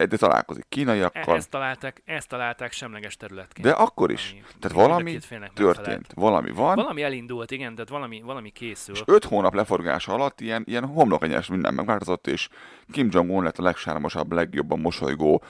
[0.10, 3.68] De találkozik kínaiakkal, ezt, találták, ezt találták semleges területként.
[3.68, 4.32] de akkor is.
[4.32, 5.18] ami Tehát valami
[5.54, 8.96] történt, valami van, Valami elindult, igen, tehát valami, valami készül.
[8.96, 12.50] és öt hónap leforgása alatt ilyen, ilyen homlokanyás minden megváltozott, és
[12.92, 15.44] Kim Jong-un lett a legsármosabb, legjobban mosolygó,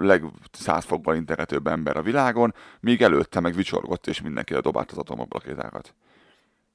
[0.00, 4.98] leg száz fokkal integetőbb ember a világon, míg előtte meg vicsorgott, és mindenki dobált az
[4.98, 5.94] atomabrakétákat.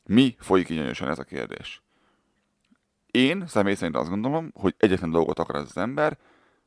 [0.05, 1.81] Mi folyik gyönyörűen ez a kérdés?
[3.11, 6.17] Én személy szerint azt gondolom, hogy egyetlen dolgot akar ez az ember,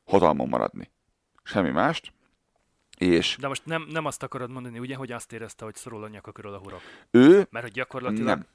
[0.07, 0.91] hatalmon maradni.
[1.43, 2.13] Semmi mást.
[2.97, 6.07] És De most nem, nem azt akarod mondani, ugye, hogy azt érezte, hogy szorul a
[6.07, 6.81] nyaka körül a hurok.
[7.11, 8.25] ő Mert hogy gyakorlatilag...
[8.25, 8.45] nem.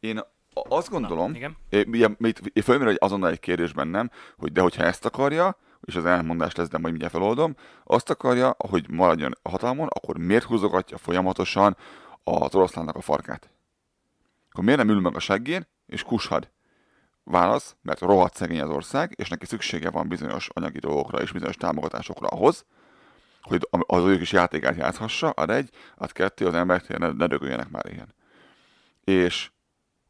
[0.00, 0.20] Én
[0.52, 1.56] azt gondolom, Na, igen.
[1.68, 2.08] É, Ugye,
[2.42, 6.54] itt fölmerül egy azonnal egy kérdés bennem, hogy de hogyha ezt akarja, és az elmondás
[6.54, 11.76] lesz, de majd mindjárt feloldom, azt akarja, hogy maradjon a hatalmon, akkor miért húzogatja folyamatosan
[12.24, 13.50] az oroszlánnak a farkát?
[14.50, 16.50] Akkor miért nem ül meg a seggén, és kushad?
[17.30, 21.56] Válasz, mert rohadt szegény az ország, és neki szüksége van bizonyos anyagi dolgokra és bizonyos
[21.56, 22.64] támogatásokra ahhoz,
[23.42, 27.68] hogy az ő kis játékát játszhassa, ad egy, ad kettő, az tényleg ne, ne dögöljenek
[27.68, 28.14] már ilyen.
[29.04, 29.50] És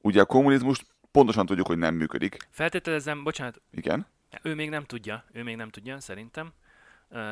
[0.01, 2.37] ugye a kommunizmus pontosan tudjuk, hogy nem működik.
[2.51, 4.07] Feltételezem, bocsánat, Igen.
[4.43, 6.53] ő még nem tudja, ő még nem tudja, szerintem.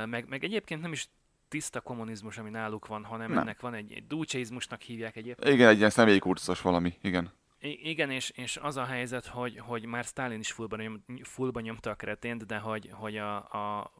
[0.04, 1.08] Meg, meg egyébként nem is
[1.48, 3.38] tiszta kommunizmus, ami náluk van, hanem Nem.
[3.38, 5.54] ennek van egy, egy dúcseizmusnak hívják egyébként.
[5.54, 6.94] Igen, egy ilyen személyi kurcos valami.
[7.02, 7.32] Igen.
[7.60, 11.60] I- igen, és, és az a helyzet, hogy, hogy már Stalin is fullba, nyom, fullba
[11.60, 13.92] nyomta a kretént, de hogy, hogy a, a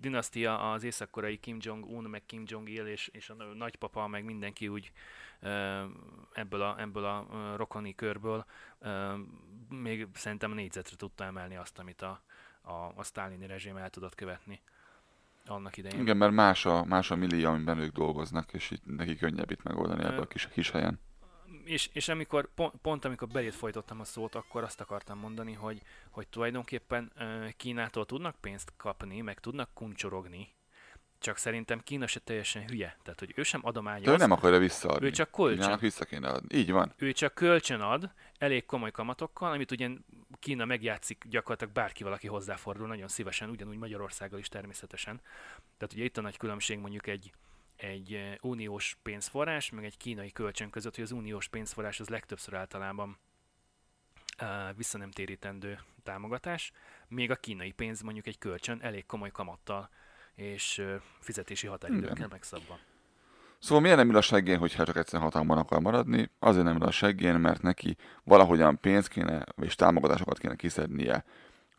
[0.00, 4.92] dinasztia az észak-koreai Kim Jong-un, meg Kim Jong-il, és, és a nagypapa, meg mindenki úgy
[6.32, 8.44] ebből a, ebből a rokoni körből
[9.68, 12.22] még szerintem négyzetre tudta emelni azt, amit a,
[12.62, 14.60] a, a sztálini rezsim el tudott követni
[15.46, 16.00] annak idején.
[16.00, 19.62] Igen, mert más a, más a millió, amiben ők dolgoznak, és itt neki könnyebb itt
[19.62, 21.00] megoldani ebből a kis, kis helyen.
[21.64, 25.82] És, és amikor, pont, pont amikor belét folytottam a szót, akkor azt akartam mondani, hogy,
[26.10, 27.12] hogy tulajdonképpen
[27.56, 30.54] Kínától tudnak pénzt kapni, meg tudnak kuncsorogni,
[31.20, 32.96] csak szerintem Kína se teljesen hülye.
[33.02, 35.06] Tehát, hogy ő sem De ő adományoz, nem akarja visszaadni.
[35.06, 35.58] ő csak kölcsön.
[35.58, 36.56] Kínának vissza kéne adni.
[36.58, 36.92] Így van.
[36.96, 39.88] ő csak kölcsön ad, elég komoly kamatokkal, amit ugye
[40.38, 45.20] Kína megjátszik gyakorlatilag bárkivel, aki hozzáfordul, nagyon szívesen, ugyanúgy Magyarországgal is természetesen.
[45.78, 47.32] Tehát ugye itt a nagy különbség mondjuk egy,
[47.80, 52.54] egy eh, uniós pénzforrás, meg egy kínai kölcsön között, hogy az uniós pénzforrás az legtöbbször
[52.54, 53.18] általában
[54.42, 56.72] uh, vissza nem térítendő támogatás,
[57.08, 59.90] még a kínai pénz mondjuk egy kölcsön elég komoly kamattal
[60.34, 62.78] és uh, fizetési határidőkkel megszabva.
[63.58, 66.30] Szóval miért nem ül a seggén, hogyha csak egyszerűen hatalmon akar maradni?
[66.38, 71.24] Azért nem ül a seggén, mert neki valahogyan pénzt kéne, és támogatásokat kéne kiszednie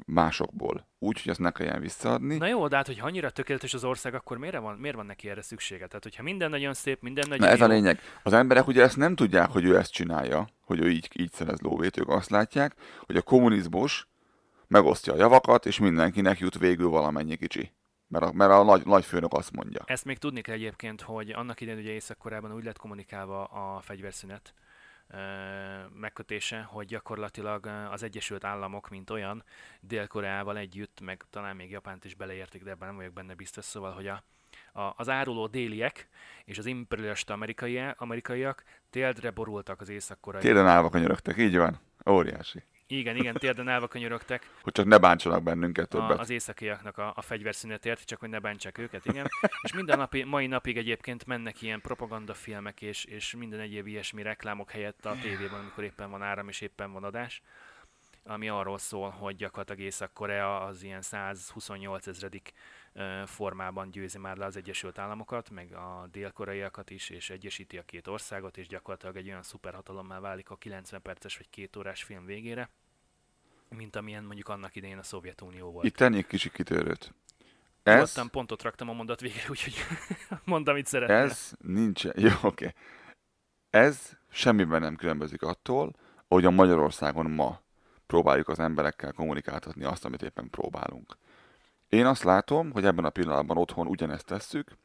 [0.05, 0.87] másokból.
[0.99, 2.37] Úgy, hogy azt ne kelljen visszaadni.
[2.37, 5.29] Na jó, de hát, hogyha annyira tökéletes az ország, akkor miért van, miért van neki
[5.29, 5.87] erre szüksége?
[5.87, 7.99] Tehát, hogyha minden nagyon szép, minden nagyon Na ez jó, a lényeg.
[8.23, 11.59] Az emberek ugye ezt nem tudják, hogy ő ezt csinálja, hogy ő így, így szerez
[11.61, 14.07] lóvét, ők azt látják, hogy a kommunizmus
[14.67, 17.71] megosztja a javakat, és mindenkinek jut végül valamennyi kicsi.
[18.07, 19.81] Mert a, mert a nagy, nagy főnök azt mondja.
[19.85, 24.53] Ezt még tudni kell egyébként, hogy annak idején ugye Észak-Koreában úgy lett kommunikálva a fegyverszünet
[25.93, 29.43] megkötése, hogy gyakorlatilag az Egyesült Államok, mint olyan,
[29.79, 33.91] Dél-Koreával együtt, meg talán még Japánt is beleértik, de ebben nem vagyok benne biztos, szóval,
[33.91, 34.23] hogy a,
[34.73, 36.09] a, az áruló déliek
[36.45, 40.43] és az imperialista amerikai, amerikaiak téldre borultak az észak-koreai.
[40.43, 41.79] Térden állva kanyarogtak, így van.
[42.09, 42.63] Óriási.
[42.91, 46.19] Igen, igen, térden állva könyörögtek Hogy csak ne bántsanak bennünket a, többet.
[46.19, 49.29] az északiaknak a, a fegyverszünetért, csak hogy ne bántsák őket, igen.
[49.61, 54.71] És minden napi, mai napig egyébként mennek ilyen propagandafilmek és, és minden egyéb ilyesmi reklámok
[54.71, 57.41] helyett a tévében, amikor éppen van áram és éppen van adás,
[58.23, 62.53] ami arról szól, hogy gyakorlatilag Észak-Korea az ilyen 128 ezredik
[63.25, 68.07] formában győzi már le az Egyesült Államokat, meg a dél-koreaiakat is, és egyesíti a két
[68.07, 72.69] országot, és gyakorlatilag egy olyan szuperhatalommá válik a 90 perces vagy két órás film végére,
[73.75, 75.85] mint amilyen mondjuk annak idején a Szovjetunió volt.
[75.85, 77.13] Itt tennék kicsi kitörőt.
[77.83, 79.73] Ez, Nyugodtan pontot raktam a mondat végére, úgyhogy
[80.43, 81.17] mondd, amit szeretnél.
[81.17, 82.03] ez nincs...
[82.15, 82.45] Jó, oké.
[82.47, 82.73] Okay.
[83.69, 85.95] Ez semmiben nem különbözik attól,
[86.27, 87.61] hogy a Magyarországon ma
[88.07, 91.17] próbáljuk az emberekkel kommunikáltatni azt, amit éppen próbálunk.
[91.89, 94.77] Én azt látom, hogy ebben a pillanatban otthon ugyanezt tesszük,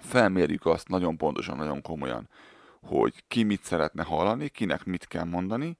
[0.00, 2.28] felmérjük azt nagyon pontosan, nagyon komolyan,
[2.82, 5.78] hogy ki mit szeretne hallani, kinek mit kell mondani,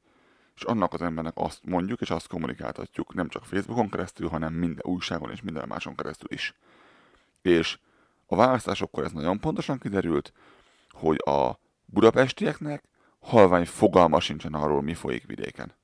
[0.54, 4.84] és annak az embernek azt mondjuk, és azt kommunikáltatjuk, nem csak Facebookon keresztül, hanem minden
[4.84, 6.54] újságon és minden máson keresztül is.
[7.42, 7.78] És
[8.26, 10.32] a választásokkor ez nagyon pontosan kiderült,
[10.90, 12.84] hogy a budapestieknek
[13.20, 15.74] halvány fogalma sincsen arról, mi folyik vidéken.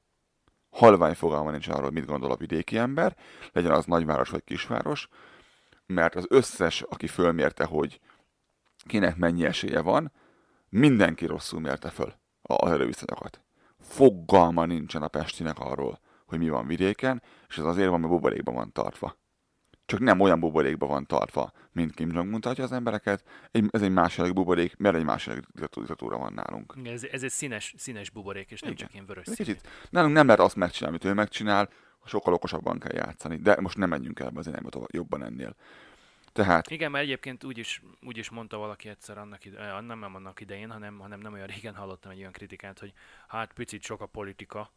[0.71, 3.17] Halvány fogalma nincs arról, mit gondol a vidéki ember,
[3.53, 5.09] legyen az nagyváros vagy kisváros,
[5.87, 8.01] mert az összes, aki fölmérte, hogy
[8.87, 10.13] kinek mennyi esélye van,
[10.69, 13.41] mindenki rosszul mérte föl az erőviszonyokat.
[13.89, 18.55] Fogalma nincsen a Pestinek arról, hogy mi van vidéken, és ez azért van, mert buborékban
[18.55, 19.17] van tartva.
[19.87, 23.91] csak nem olyan buborékban van tartva, mint Kim Jong-un tartja az embereket, egy, ez egy
[23.93, 26.75] másik buborék, mert egy másik diktatúra van nálunk.
[26.85, 28.85] Ez, ez egy színes, színes buborék, és nem Igen.
[28.85, 29.37] csak ilyen vörös színű.
[29.37, 31.69] Kicsit, nálunk nem lehet azt megcsinálni, amit ő megcsinál,
[32.05, 35.57] sokkal okosabban kell játszani, de most nem menjünk el ebbe az irányba jobban ennél.
[36.37, 39.99] Tehát, Igen, mert egyébként úgy is, úgy is mondta valaki egyszer annak ide, eh, nem,
[39.99, 42.93] nem annak idején, hanem, hanem nem olyan régen hallottam egy olyan kritikát, hogy
[43.29, 44.71] hát picit sok a politika,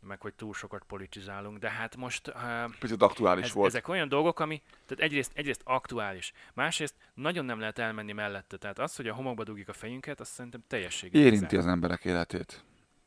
[0.00, 2.34] meg hogy túl sokat politizálunk, de hát most uh,
[2.78, 3.68] picit aktuális ez, volt.
[3.68, 8.56] ezek olyan dolgok, ami tehát egyrészt, egyrészt aktuális, másrészt nagyon nem lehet elmenni mellette.
[8.56, 12.64] Tehát az, hogy a homokba dugjuk a fejünket, azt szerintem teljességgel Érinti az emberek életét.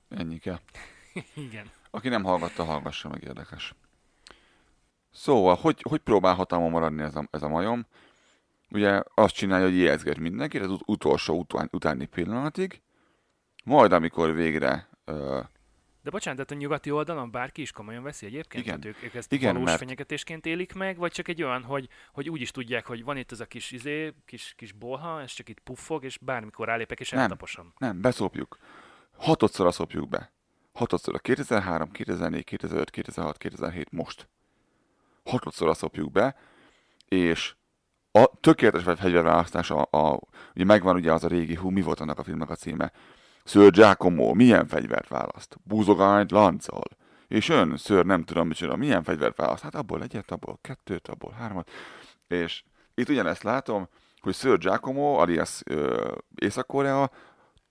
[0.10, 0.60] Ennyi kell.
[1.48, 1.70] Igen.
[1.90, 3.74] Aki nem hallgatta, hallgassa meg, érdekes.
[5.12, 7.86] Szóval, hogy, hogy próbál hatalma maradni ez a, ez a majom?
[8.72, 12.82] Ugye azt csinálja, hogy ijeszget mindenkit az ut- utolsó után, utáni pillanatig,
[13.64, 15.39] majd amikor végre ö,
[16.03, 18.66] De bocsánat, tehát a nyugati oldalon bárki is komolyan veszi egyébként?
[18.66, 18.80] Igen.
[18.80, 21.88] Tehát ők, ők ezt Igen, valós mert- fenyegetésként élik meg, vagy csak egy olyan, hogy,
[22.14, 25.32] hogy úgy is tudják, hogy van itt ez a kis izé, kis, kis bolha, ez
[25.32, 27.22] csak itt puffog, és bármikor rálépek és Nem.
[27.22, 27.74] eltaposom.
[27.78, 28.57] nem, beszopjuk.
[29.18, 30.32] Hatodszor szopjuk be.
[30.74, 34.30] Hatodszor a 2003, 2004, 2005, 2006, 2007, most.
[35.30, 36.36] Hatodszor szopjuk be,
[37.08, 37.56] és
[38.12, 40.20] a tökéletes fegyverválasztás, a, a,
[40.56, 42.92] ugye megvan ugye az a régi hú, mi volt annak a filmnek a címe?
[43.44, 45.58] Sir Giacomo, milyen fegyvert választ?
[45.64, 46.84] Búzogányt lánccal.
[47.28, 49.64] És ön, ször, nem tudom micsoda, milyen fegyvert választ?
[49.64, 51.72] Hát abból egyet, abból kettőt, abból hármat.
[52.28, 52.64] És
[52.94, 53.88] itt ugyanezt látom,
[54.20, 57.12] hogy Sir Giacomo, alias ö, Észak-Korea,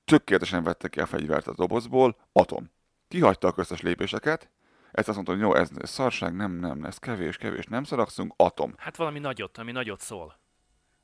[0.04, 2.70] tökéletesen vette ki a fegyvert a dobozból, atom.
[3.08, 4.50] Kihagyta a köztes lépéseket,
[4.92, 8.74] ezt azt mondta, hogy jó, ez, szarság, nem, nem, ez kevés, kevés, nem szarakszunk, atom.
[8.76, 10.38] Hát valami nagyot, ami nagyot szól.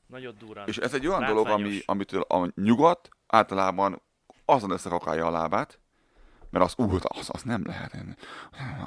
[0.07, 0.67] Nagyot durran.
[0.67, 4.01] És ez egy olyan dolog, ami, amitől a nyugat általában
[4.45, 5.79] azon összekakálja a lábát,
[6.49, 7.93] mert az úgy, az, az nem lehet.
[7.93, 8.15] Nem,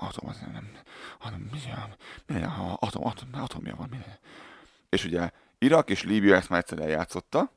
[0.01, 0.68] atom, az nem, nem,
[1.18, 1.59] atom, mi,
[2.26, 2.44] mi, mi,
[2.78, 3.99] atom, atom, atomja van, mi,
[4.88, 7.53] És ugye Irak és Líbia ezt már egyszer eljátszotta,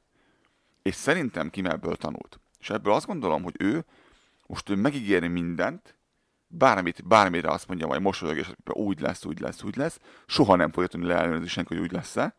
[0.82, 2.40] és szerintem Kim ebből tanult.
[2.60, 3.86] És ebből azt gondolom, hogy ő
[4.48, 5.96] most ő megígéri mindent,
[6.52, 10.72] bármit, bármire azt mondja, majd mosolyog, és úgy lesz, úgy lesz, úgy lesz, soha nem
[10.72, 12.36] fogja tudni leellenőrizni senki, hogy úgy lesz-e,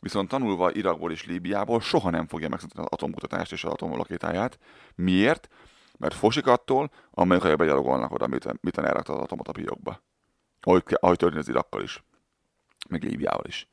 [0.00, 4.58] viszont tanulva Irakból és Líbiából soha nem fogja megszüntetni az atomkutatást és az atomlakétáját.
[4.94, 5.48] Miért?
[5.98, 10.02] Mert fosik attól, amerikai begyalogolnak oda, miután, miután elrakta az atomot a piókba.
[10.60, 12.04] Ahogy, ahogy történt az Irakkal is.
[12.88, 13.68] Meg Líbiával is.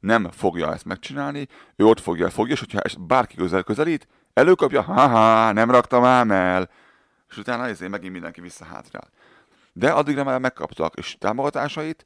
[0.00, 4.82] Nem fogja ezt megcsinálni, ő ott fogja, fogja, és hogyha es- bárki közel közelít, előkapja,
[4.82, 6.70] haha, nem raktam ám el,
[7.28, 9.10] és utána ezért megint mindenki vissza hátrál.
[9.72, 12.04] De addigra már megkaptak és támogatásait,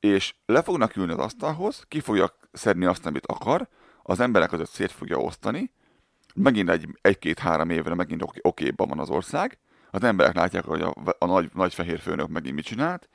[0.00, 3.68] és le fognak ülni az asztalhoz, ki fogja szedni azt, amit akar,
[4.02, 5.72] az emberek között szét fogja osztani,
[6.34, 9.58] megint egy, egy-két-három évre megint oké, okéban van az ország,
[9.90, 13.08] az emberek látják, hogy a, a nagy, nagy fehér főnök megint mit csinált,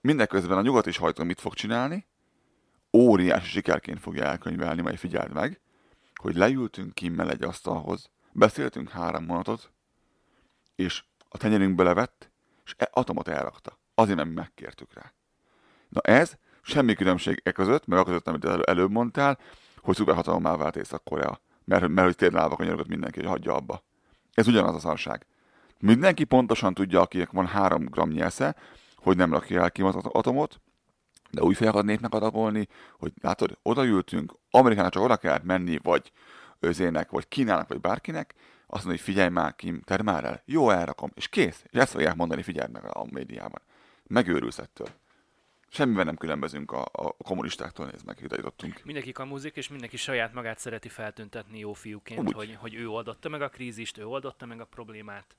[0.00, 2.06] mindeközben a nyugat is hajtó mit fog csinálni,
[2.92, 5.60] óriási sikerként fogja elkönyvelni, majd figyeld meg,
[6.14, 9.72] hogy leültünk kimmel egy asztalhoz, beszéltünk három mondatot,
[10.74, 12.30] és a tenyerünkbe levett,
[12.64, 13.78] és e- atomot elrakta.
[13.94, 15.12] Azért, mi megkértük rá.
[15.88, 19.38] Na ez, semmi különbség e között, meg a között, amit elő, előbb mondtál,
[19.80, 21.40] hogy szuperhatalommá vált Észak-Korea.
[21.64, 23.82] Mert, mert hogy tényleg állva kanyarogat mindenki, hogy hagyja abba.
[24.32, 25.26] Ez ugyanaz a szarság.
[25.78, 28.56] Mindenki pontosan tudja, akinek van három gram nyesze,
[28.96, 30.60] hogy nem rakja el az atomot,
[31.30, 32.68] de úgy fel akar népnek adagolni,
[32.98, 36.12] hogy látod, odaültünk, Amerikának csak oda kellett menni, vagy
[36.60, 38.34] özének, vagy Kínának, vagy bárkinek,
[38.74, 41.64] azt mondja, hogy figyelj már, Kim, tedd már el, jó, elrakom, és kész.
[41.70, 43.62] És ezt fogják mondani, figyeld meg a médiában.
[44.06, 44.88] Megőrülsz ettől.
[45.68, 48.80] Semmiben nem különbözünk a, a kommunistáktól, nézd meg, ide jutottunk.
[48.84, 52.32] Mindenki kamuzik, és mindenki saját magát szereti feltüntetni jó fiúként, Úgy.
[52.32, 55.36] hogy, hogy ő oldotta meg a krízist, ő oldotta meg a problémát,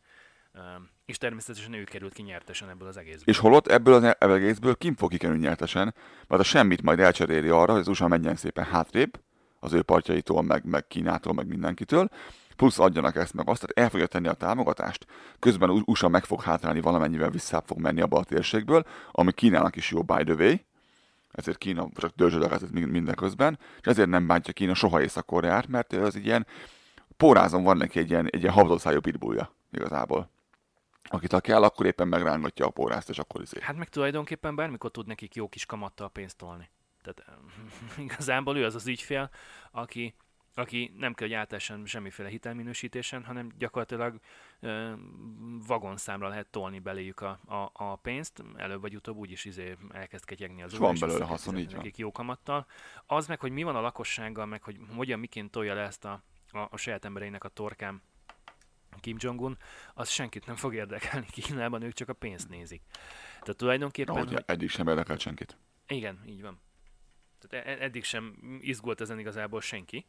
[1.06, 3.24] és természetesen ő került ki nyertesen ebből az egészből.
[3.26, 5.96] És holott ebből az e- egészből Kim fog kikerülni nyertesen,
[6.28, 9.20] mert a semmit majd elcseréli arra, hogy az USA menjen szépen hátrébb,
[9.60, 12.10] az ő partjaitól, meg, meg Kínától, meg mindenkitől,
[12.56, 15.06] plusz adjanak ezt meg azt, tehát el fogja tenni a támogatást,
[15.40, 19.92] közben USA meg fog hátrálni valamennyivel vissza fog menni abba a térségből, ami Kínának is
[19.92, 20.56] jó by the way,
[21.32, 26.16] ezért Kína csak dörzsölegetett mind- mindeközben, és ezért nem bántja Kína soha Észak-Koreát, mert az
[26.16, 26.48] egy ilyen
[27.18, 30.30] pórázon van neki egy ilyen, egy ilyen habdószájú pitbullja igazából.
[31.04, 33.58] Akit ha kell, akkor éppen megrángatja a pórázt, és akkor izé.
[33.62, 36.70] Hát meg tulajdonképpen bármikor tud nekik jó kis kamattal pénzt tolni.
[37.04, 37.40] Tehát
[38.06, 39.30] igazából ő az az ügyfél,
[39.72, 40.16] aki,
[40.56, 44.20] aki nem kell, hogy átessen semmiféle hitelminősítésen, hanem gyakorlatilag
[44.60, 44.94] ö,
[45.68, 50.64] vagonszámra lehet tolni beléjük a, a, a pénzt, előbb vagy utóbb úgyis izé elkezd ketyegni
[50.64, 51.92] az van belőle haszon, így van.
[51.96, 52.66] jó kamattal.
[53.06, 56.24] Az meg, hogy mi van a lakossággal, meg hogy hogyan, miként tolja le ezt a,
[56.52, 58.02] a, a saját embereinek a torkán
[59.00, 59.58] Kim Jong-un,
[59.94, 62.82] az senkit nem fog érdekelni Kínában, ők csak a pénzt nézik.
[63.40, 65.58] Tehát tulajdonképpen, Ahogy hogy, eddig sem érdekelt senkit.
[65.88, 66.60] Igen, így van.
[67.40, 70.06] Tehát e- eddig sem izgult ezen igazából senki.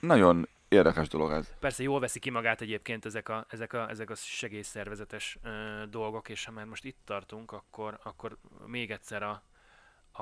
[0.00, 1.54] Nagyon érdekes dolog ez.
[1.58, 6.28] Persze jól veszi ki magát egyébként ezek a, ezek a, ezek a segélyszervezetes ö, dolgok,
[6.28, 9.42] és ha már most itt tartunk, akkor, akkor még egyszer a,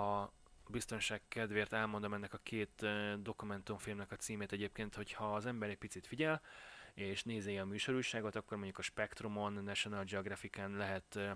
[0.00, 0.32] a
[0.68, 5.68] biztonság kedvéért elmondom ennek a két ö, dokumentumfilmnek a címét egyébként, hogy ha az ember
[5.68, 6.40] egy picit figyel,
[6.94, 11.30] és nézi a műsorúságot, akkor mondjuk a Spectrumon, National Geographic-en lehet ö,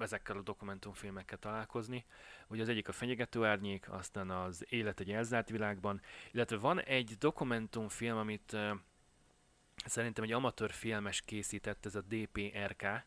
[0.00, 2.04] ezekkel a dokumentumfilmekkel találkozni.
[2.48, 6.00] Ugye az egyik a Fenyegető Árnyék, aztán az Élet egy elzárt világban,
[6.32, 8.56] illetve van egy dokumentumfilm, amit
[9.84, 13.04] szerintem egy amatőr filmes készített, ez a DPRK,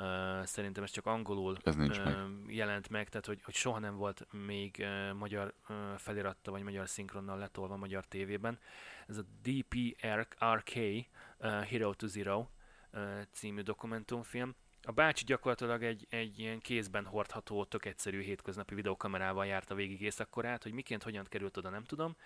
[0.00, 2.16] Uh, szerintem ez csak angolul Ez nincs meg.
[2.46, 6.88] jelent meg, tehát hogy, hogy soha nem volt még uh, magyar uh, feliratta vagy magyar
[6.88, 8.58] szinkronnal letolva magyar tévében.
[9.06, 10.74] Ez a DPRK,
[11.38, 12.46] uh, Hero to Zero
[12.92, 14.54] uh, című dokumentumfilm.
[14.82, 20.62] A bácsi gyakorlatilag egy, egy ilyen kézben hordható, tök egyszerű hétköznapi videokamerával járta végig északkorát,
[20.62, 22.16] hogy miként, hogyan került oda, nem tudom.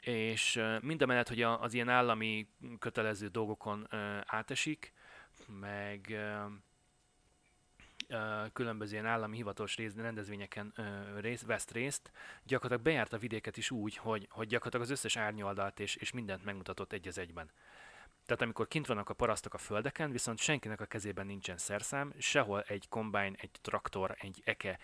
[0.00, 3.88] És mindamellett, hogy az ilyen állami kötelező dolgokon
[4.26, 4.92] átesik,
[5.46, 6.18] meg
[8.52, 10.74] különböző ilyen állami hivatalos rész, rendezvényeken
[11.20, 12.10] rész, vesz részt,
[12.42, 16.44] gyakorlatilag bejárt a vidéket is úgy, hogy, hogy gyakorlatilag az összes árnyoldalt és, és mindent
[16.44, 17.50] megmutatott egy az egyben.
[18.28, 22.60] Tehát amikor kint vannak a parasztok a földeken, viszont senkinek a kezében nincsen szerszám, sehol
[22.60, 24.78] egy kombány, egy traktor, egy eke,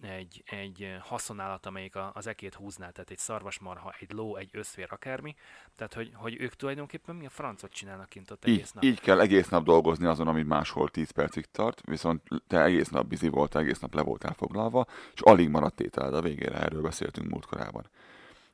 [0.00, 4.86] egy, egy eh, haszonállat, amelyik az ekét húzná, tehát egy szarvasmarha, egy ló, egy összvér,
[4.90, 5.34] akármi.
[5.76, 8.84] Tehát, hogy, hogy ők tulajdonképpen mi a francot csinálnak kint ott Így, egész nap.
[8.84, 13.06] így kell egész nap dolgozni azon, ami máshol 10 percig tart, viszont te egész nap
[13.06, 17.30] bizi voltál, egész nap le voltál foglalva, és alig maradt ételed a végére, erről beszéltünk
[17.30, 17.86] múltkorában.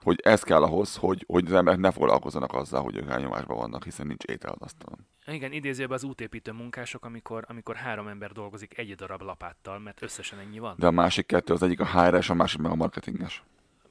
[0.02, 3.84] Hogy ez kell ahhoz, hogy, hogy az emberek ne foglalkozzanak azzal, hogy ők elnyomásban vannak,
[3.84, 5.06] hiszen nincs étel az asztalon.
[5.26, 10.38] Igen, idézőben az útépítő munkások, amikor, amikor három ember dolgozik egy darab lapáttal, mert összesen
[10.38, 10.74] ennyi van.
[10.78, 13.42] De a másik kettő, az egyik a HR-es, a másik meg a marketinges.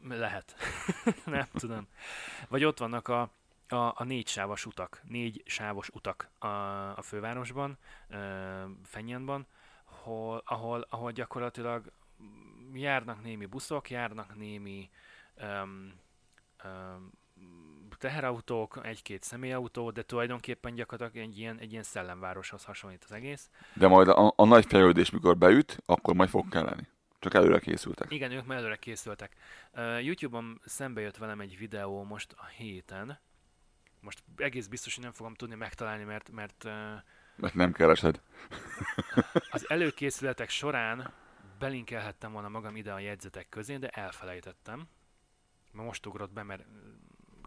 [0.07, 0.55] Lehet.
[1.25, 1.87] nem tudom.
[2.47, 3.21] Vagy ott vannak a,
[3.67, 6.47] a, a négy sávos utak, négy sávos utak a,
[6.97, 7.77] a fővárosban,
[8.09, 8.17] ö,
[8.83, 9.47] Fenyánban,
[9.83, 11.91] hol, ahol, ahol gyakorlatilag
[12.73, 14.89] járnak némi buszok, járnak némi
[15.41, 15.93] um,
[16.63, 17.11] um,
[17.97, 23.49] teherautók, egy-két személyautó, de tulajdonképpen gyakorlatilag egy ilyen, egy ilyen szellemvároshoz hasonlít az egész.
[23.73, 26.87] De majd a, a nagy fejlődés, mikor beüt, akkor majd fog kelleni.
[27.19, 28.11] Csak előre készültek.
[28.11, 29.35] Igen, ők már előre készültek.
[29.73, 33.19] Uh, YouTube-on szembe jött velem egy videó most a héten.
[33.99, 36.71] Most egész biztos, hogy nem fogom tudni megtalálni, mert, mert uh,
[37.35, 38.21] Mert nem keresed.
[39.49, 41.13] az előkészületek során
[41.59, 44.87] belinkelhettem volna magam ide a jegyzetek közé, de elfelejtettem.
[45.75, 46.65] Ma most ugrott be, mert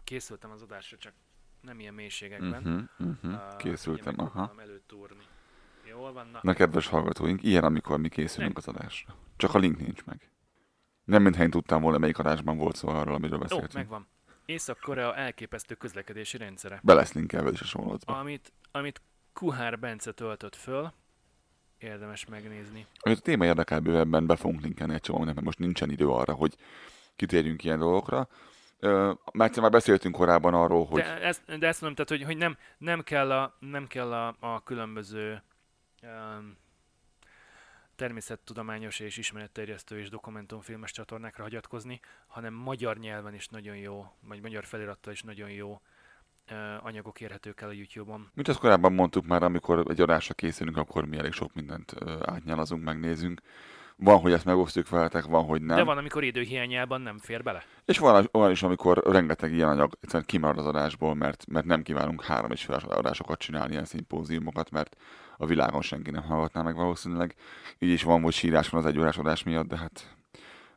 [0.03, 1.13] készültem az adásra, csak
[1.61, 2.87] nem ilyen mélységekben.
[2.97, 3.33] Uh-huh, uh-huh.
[3.33, 4.53] Uh, Készültem, meg aha.
[4.57, 5.23] előtúrni.
[5.89, 6.39] Jól van, na.
[6.41, 9.15] Na kedves hallgatóink, ilyen, amikor mi készülünk az adásra.
[9.37, 10.31] Csak a link nincs meg.
[11.03, 13.73] Nem mintha én tudtam volna, melyik adásban volt szó arról, amiről Ó, beszéltünk.
[13.73, 14.07] megvan.
[14.45, 16.79] Észak-Korea elképesztő közlekedési rendszere.
[16.83, 18.17] Be lesz linkelve is a sorolódba.
[18.17, 19.01] amit, amit
[19.33, 20.93] Kuhár Bence töltött föl,
[21.77, 22.85] érdemes megnézni.
[22.99, 26.55] A téma érdekel bővebben, be fogunk linkelni egy csomó mert most nincsen idő arra, hogy
[27.19, 28.27] kitérjünk ilyen dolgokra.
[28.79, 32.57] Ö, Már beszéltünk korábban arról, hogy De, ezt, de ezt mondom, tehát, hogy, hogy nem,
[32.77, 35.43] nem kell, a, nem kell a, a különböző
[36.01, 36.57] um,
[37.95, 44.65] természettudományos és ismeretterjesztő és dokumentumfilmes csatornákra hagyatkozni, hanem magyar nyelven is nagyon jó, vagy magyar
[44.65, 45.81] felirattal is nagyon jó
[46.51, 48.31] uh, anyagok érhetők el a YouTube-on.
[48.33, 52.83] Mint azt korábban mondtuk már, amikor egy adásra készülünk, akkor mi elég sok mindent átnyalazunk,
[52.83, 53.41] megnézünk.
[54.01, 55.77] Van, hogy ezt megosztjuk veletek, van, hogy nem.
[55.77, 57.63] De van, amikor időhiányában nem fér bele.
[57.85, 61.81] És van olyan is, amikor rengeteg ilyen anyag egyszerűen kimarad az adásból, mert, mert nem
[61.81, 64.95] kívánunk három és fél adásokat csinálni, ilyen szimpóziumokat, mert
[65.37, 67.35] a világon senki nem hallgatná meg valószínűleg.
[67.79, 70.15] Így is van, hogy sírás van az egy órás adás miatt, de hát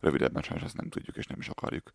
[0.00, 1.92] rövidebben sajnos ezt nem tudjuk és nem is akarjuk.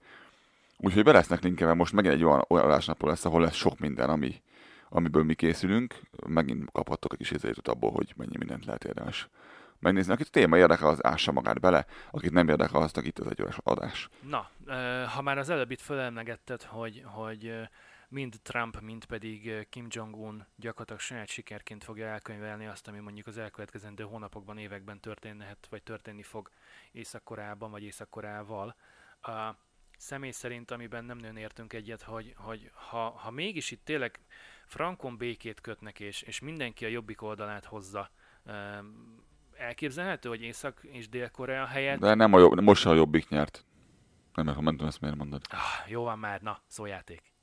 [0.77, 4.09] Úgyhogy be lesznek linkelve, most megint egy olyan, olyan adásnapról lesz, ahol lesz sok minden,
[4.09, 4.41] ami,
[4.89, 5.99] amiből mi készülünk.
[6.27, 9.27] Megint kaphattok egy kis észrejutat abból, hogy mennyi mindent lehet érdemes
[9.79, 10.13] megnézni.
[10.13, 13.43] Akit a téma érdekel, az ássa magát bele, akit nem érdekel, aznak itt az egy
[13.63, 14.09] adás.
[14.21, 14.49] Na,
[15.05, 15.81] ha már az előbb itt
[16.63, 17.53] hogy, hogy
[18.09, 23.37] mind Trump, mind pedig Kim Jong-un gyakorlatilag saját sikerként fogja elkönyvelni azt, ami mondjuk az
[23.37, 26.49] elkövetkezendő hónapokban, években történhet, vagy történni fog
[26.91, 28.75] Észak-Koreában, vagy Észak-Koreával.
[29.27, 29.33] Uh,
[29.97, 34.19] személy szerint, amiben nem nagyon értünk egyet, hogy, hogy ha, ha mégis itt tényleg
[34.65, 38.11] frankon békét kötnek, és, és mindenki a jobbik oldalát hozza,
[39.57, 43.65] elképzelhető, hogy Észak- és Dél-Korea helyett De nem a jobb, most a jobbik nyert.
[44.33, 45.41] Nem, nem tudom ezt miért mondod.
[45.49, 47.33] Ah, jó van már, na, szójáték.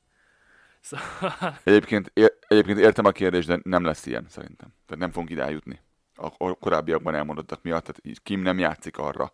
[0.81, 4.69] Szóval, Egyébként, ér, egyébként értem a kérdést, de nem lesz ilyen szerintem.
[4.87, 5.81] Tehát nem fogunk ide eljutni.
[6.15, 9.33] a a korábbiakban elmondottak miatt, tehát Kim nem játszik arra,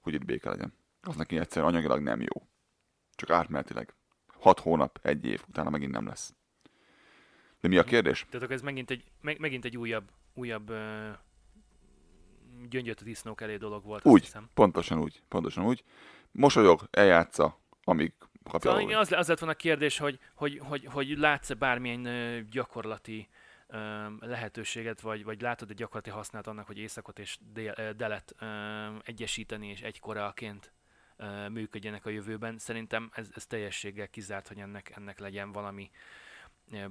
[0.00, 0.74] hogy itt béke legyen.
[1.00, 2.48] Az neki egyszerűen anyagilag nem jó.
[3.14, 3.94] Csak átmenetileg.
[4.26, 6.34] Hat hónap, egy év, utána megint nem lesz.
[7.60, 8.24] De mi a kérdés?
[8.26, 11.08] Tehát akkor ez megint egy, meg, megint egy újabb, újabb uh,
[12.68, 14.50] gyöngyöt a disznók elé dolog volt, Úgy, hiszem.
[14.54, 15.84] pontosan úgy, pontosan úgy.
[16.30, 18.12] Mosolyog, eljátsza, amíg
[18.44, 18.70] kapja.
[18.70, 23.28] Szóval igen, az, az lett volna a kérdés, hogy, hogy, hogy, hogy látsz-e bármilyen gyakorlati
[24.20, 28.34] lehetőséget, vagy, vagy látod egy gyakorlati használat annak, hogy északot és dél, delet
[29.02, 30.72] egyesíteni, és egy koreaként
[31.16, 32.58] ö, működjenek a jövőben.
[32.58, 35.90] Szerintem ez, ez teljességgel kizárt, hogy ennek, ennek legyen valami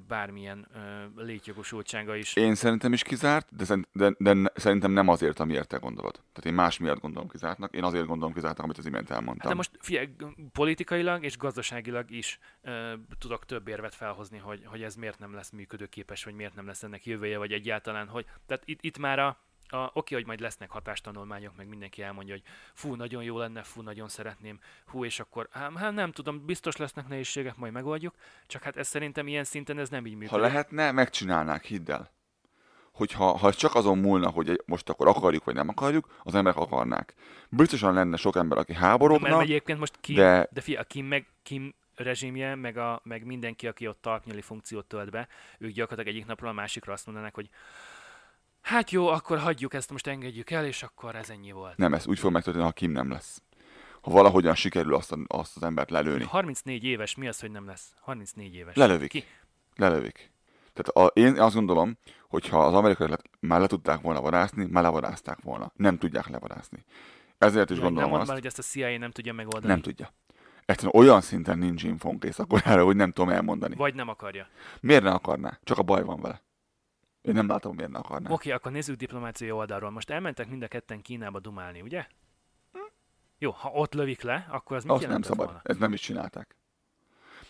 [0.08, 0.68] bármilyen
[1.16, 2.36] létjogosultsága is.
[2.36, 6.14] Én szerintem is kizárt, de, szerint- de, de szerintem nem azért, amiért te gondolod.
[6.14, 9.40] Tehát én más miatt gondolom kizártnak, én azért gondolom kizártnak, amit az imént elmondtam.
[9.40, 10.10] Hát de most figyelj,
[10.52, 15.50] politikailag és gazdaságilag is ö, tudok több érvet felhozni, hogy, hogy ez miért nem lesz
[15.52, 18.26] működőképes, vagy miért nem lesz ennek jövője, vagy egyáltalán, hogy...
[18.46, 19.40] Tehát itt, itt már a,
[19.74, 22.44] a, oké, hogy majd lesznek hatástanulmányok, meg mindenki elmondja, hogy
[22.74, 27.08] fú, nagyon jó lenne, fú, nagyon szeretném, hú, és akkor, hát, nem tudom, biztos lesznek
[27.08, 28.16] nehézségek, majd megoldjuk,
[28.48, 30.32] csak hát ez szerintem ilyen szinten ez nem így működik.
[30.32, 32.12] Ha lehetne, megcsinálnák, hidd el.
[32.92, 37.14] Hogyha ha csak azon múlna, hogy most akkor akarjuk vagy nem akarjuk, az emberek akarnák.
[37.50, 41.28] Biztosan lenne sok ember, aki Mert háborogna, egyébként most Kim, de, de- fia, Kim meg
[41.44, 46.28] Kim rezsimje, meg, a, meg mindenki, aki ott talpnyali funkciót tölt be, ők gyakorlatilag egyik
[46.28, 47.50] napról a másikra azt mondanak, hogy
[48.62, 51.78] hát jó, akkor hagyjuk ezt, most engedjük el, és akkor ez ennyi volt.
[51.78, 53.42] nem ez úgy fog megtörténni, ha Kim nem lesz.
[54.02, 56.24] Ha valahogyan sikerül azt, a, azt az embert lelőni.
[56.24, 57.94] 34 éves, mi az, hogy nem lesz?
[58.02, 58.76] 34 éves.
[58.76, 59.10] Lelövik.
[59.10, 59.24] Ki?
[59.76, 60.32] Lelövik.
[60.74, 61.98] Tehát a, én azt gondolom,
[62.30, 63.08] hogy ha az amerikai
[63.40, 65.72] már le tudták volna vadászni, már levarázták volna.
[65.76, 66.86] Nem tudják levarászni.
[67.38, 69.74] Ezért is Nem gondolom mondd azt, már, hogy ezt a CIA nem tudja megoldani.
[69.74, 70.14] nem tudja.
[70.66, 73.76] Egyszerűen olyan szinten nincs infónk Észak-Koreára, hogy nem tudom elmondani.
[73.76, 74.48] Vagy nem akarja.
[74.80, 75.60] Miért ne akarná?
[75.64, 76.42] Csak a baj van vele.
[77.22, 78.26] Én nem látom, miért ne akarná.
[78.26, 79.90] Oké, okay, akkor nézzük diplomáciai oldalról.
[79.90, 82.06] Most elmentek mind a ketten Kínába dumálni, ugye?
[83.38, 85.46] Jó, ha ott lövik le, akkor az mit Azt nem szabad.
[85.46, 85.62] volna?
[85.64, 86.56] Ezt nem is csinálták.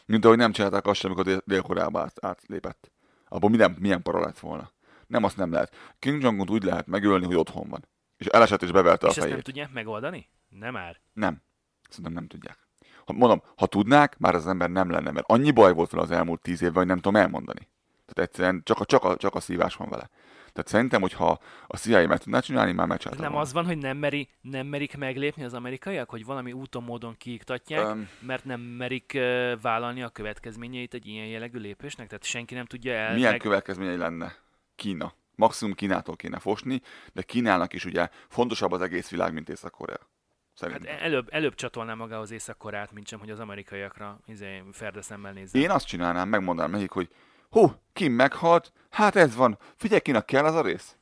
[0.06, 2.92] Mint ahogy nem csinálták azt sem, amikor Dél- Dél-Koreába át, átlépett.
[3.28, 4.72] Abból milyen, milyen para lett volna.
[5.08, 5.76] Nem, azt nem lehet.
[6.00, 7.88] Kim jong úgy lehet megölni, hogy otthon van.
[8.18, 9.44] És elesett és beverte És a ezt nem fejét.
[9.44, 10.30] tudják megoldani?
[10.50, 11.00] Nem már.
[11.14, 11.42] Nem.
[11.90, 12.68] Szerintem nem tudják.
[13.06, 16.12] Ha, mondom, ha tudnák, már az ember nem lenne, mert annyi baj volt vele az
[16.12, 17.70] elmúlt tíz évben, hogy nem tudom elmondani.
[18.14, 20.10] Tehát egyszerűen csak a, csak a, csak a szívás van vele.
[20.54, 23.48] Tehát szerintem, hogyha a CIA meg tudná csinálni, már megcsinálta nem volna.
[23.48, 27.86] az van, hogy nem, meri, nem merik meglépni az amerikaiak, hogy valami úton, módon kiiktatják,
[27.86, 28.10] Öm.
[28.20, 32.08] mert nem merik uh, vállalni a következményeit egy ilyen jellegű lépésnek?
[32.08, 33.14] Tehát senki nem tudja el...
[33.14, 33.40] Milyen meg...
[33.40, 34.36] következményei lenne?
[34.76, 35.14] Kína.
[35.36, 36.82] Maximum Kínától kéne fosni,
[37.14, 40.00] de Kínának is ugye fontosabb az egész világ, mint Észak-Korea.
[40.00, 40.10] Hát
[40.54, 40.96] Szerintem.
[41.00, 45.62] előbb, előbb csatolná magához Észak-Koreát, mint sem, hogy az amerikaiakra izé, ferde szemmel nézzen.
[45.62, 47.10] Én azt csinálnám, megmondanám nekik, hogy
[47.52, 50.96] hú, Kim meghalt, hát ez van, figyelj, kinek kell az a rész?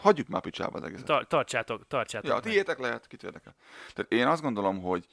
[0.00, 1.04] Hagyjuk már picsába az egészet.
[1.04, 3.54] Ta- tartsátok, tartsátok Ja, tiétek lehet, kit érdekel.
[3.94, 5.06] Tehát én azt gondolom, hogy,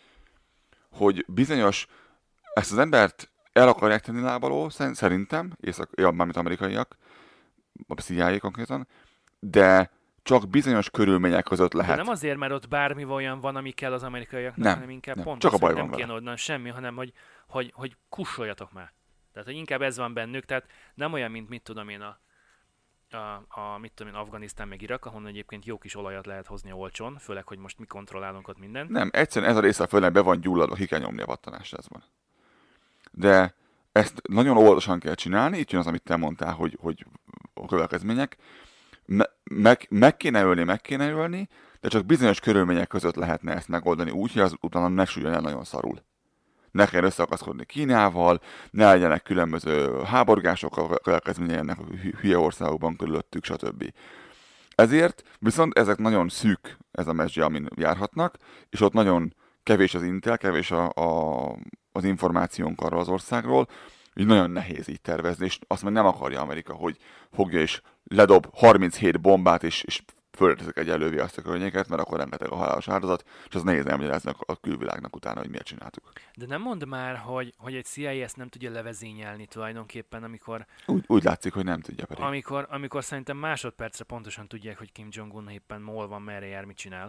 [0.91, 1.87] hogy bizonyos,
[2.53, 6.97] ezt az embert el akarják tenni lábaló, szer- szerintem, észak, ja, mármint amerikaiak,
[7.87, 8.87] a CIA konkrétan,
[9.39, 9.91] de
[10.23, 11.97] csak bizonyos körülmények között De lehet.
[11.97, 15.25] nem azért, mert ott bármi olyan van, ami kell az amerikaiaknak, Nem, hanem inkább nem.
[15.25, 16.03] pont Csak az, a baj van nem vele.
[16.03, 17.13] kéne onnan semmi, hanem hogy,
[17.47, 18.93] hogy, hogy kussoljatok már.
[19.33, 22.19] Tehát, hogy inkább ez van bennük, tehát nem olyan, mint mit tudom én a,
[23.15, 26.71] a, a mit tudom én, Afganisztán meg Irak, ahonnan egyébként jó kis olajat lehet hozni
[26.71, 28.89] olcsón, főleg, hogy most mi kontrollálunk ott mindent.
[28.89, 31.73] Nem, egyszerűen ez a része a földnek be van gyulladva, ki kell nyomni a vattanást,
[31.73, 32.03] ez van.
[33.11, 33.55] De
[33.91, 37.05] ezt nagyon óvatosan kell csinálni, itt jön az, amit te mondtál, hogy, hogy
[37.53, 38.37] a következmények.
[39.05, 41.47] Me- meg, meg kéne ölni, meg kéne ölni,
[41.79, 45.41] de csak bizonyos körülmények között lehetne ezt megoldani úgy, hogy az utána ne süllyön el
[45.41, 46.01] nagyon szarul.
[46.71, 48.41] Ne kell összeakaszkodni Kínával,
[48.71, 53.93] ne legyenek különböző háborgások a következményei ennek a hü- hülye országokban körülöttük, stb.
[54.75, 58.37] Ezért viszont ezek nagyon szűk, ez a mesdje, amin járhatnak,
[58.69, 61.57] és ott nagyon kevés az intel, kevés a, a,
[61.91, 63.67] az információnk arról az országról,
[64.15, 66.97] így nagyon nehéz így tervezni, és azt meg nem akarja Amerika, hogy
[67.31, 70.01] fogja és ledob 37 bombát, és, és
[70.31, 73.85] fölteszik egy elővé azt a környéket, mert akkor rengeteg a halálos áldozat, és az nehéz
[73.85, 76.11] elmagyarázni a külvilágnak utána, hogy miért csináltuk.
[76.35, 81.03] De nem mondd már, hogy, hogy egy CIA ezt nem tudja levezényelni tulajdonképpen, amikor, Úgy,
[81.07, 82.23] úgy látszik, hogy nem tudja pedig.
[82.23, 86.77] amikor, amikor szerintem másodpercre pontosan tudják, hogy Kim Jong-un éppen hol van, merre jár, mit
[86.77, 87.07] csinál.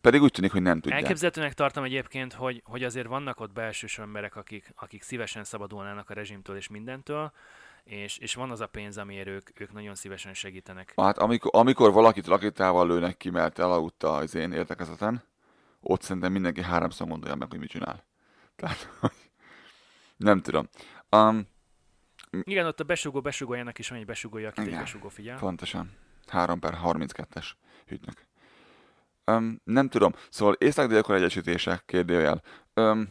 [0.00, 1.00] Pedig úgy tűnik, hogy nem tudják.
[1.00, 6.14] Elképzelhetőnek tartom egyébként, hogy, hogy azért vannak ott belsős emberek, akik, akik szívesen szabadulnának a
[6.14, 7.32] rezsimtől és mindentől,
[7.84, 10.92] és, és van az a pénz, amiért ők, ők nagyon szívesen segítenek.
[10.96, 15.22] Hát amikor, amikor valakit rakétával lőnek ki, mert elaludta az én értekezeten,
[15.80, 18.04] ott szerintem mindenki háromszor gondolja meg, hogy mit csinál.
[18.56, 18.88] Tehát,
[20.16, 20.68] nem tudom.
[21.10, 21.46] Um,
[22.42, 24.80] Igen, ott a besugó besugójának is van egy besugója, akit egy Igen.
[24.80, 25.38] besugó figyel.
[25.38, 25.90] pontosan.
[26.26, 27.50] 3 per 32-es
[27.88, 28.26] ügynök.
[29.26, 30.12] Um, nem tudom.
[30.30, 32.42] Szóval észak-dél egyesítése, kérdőjel.
[32.74, 33.08] Um,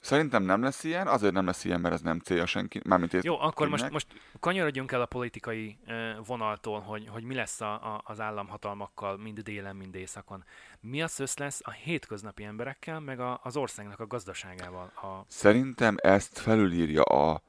[0.00, 3.40] szerintem nem lesz ilyen, azért nem lesz ilyen, mert ez nem célja senki, mármint Jó,
[3.40, 4.06] akkor most, most
[4.40, 5.78] kanyarodjunk el a politikai
[6.26, 10.44] vonaltól, hogy, hogy mi lesz a, a, az államhatalmakkal mind délen, mind északon.
[10.80, 14.92] Mi az össz lesz a hétköznapi emberekkel, meg a, az országnak a gazdaságával?
[14.94, 17.42] A, Szerintem ezt felülírja a,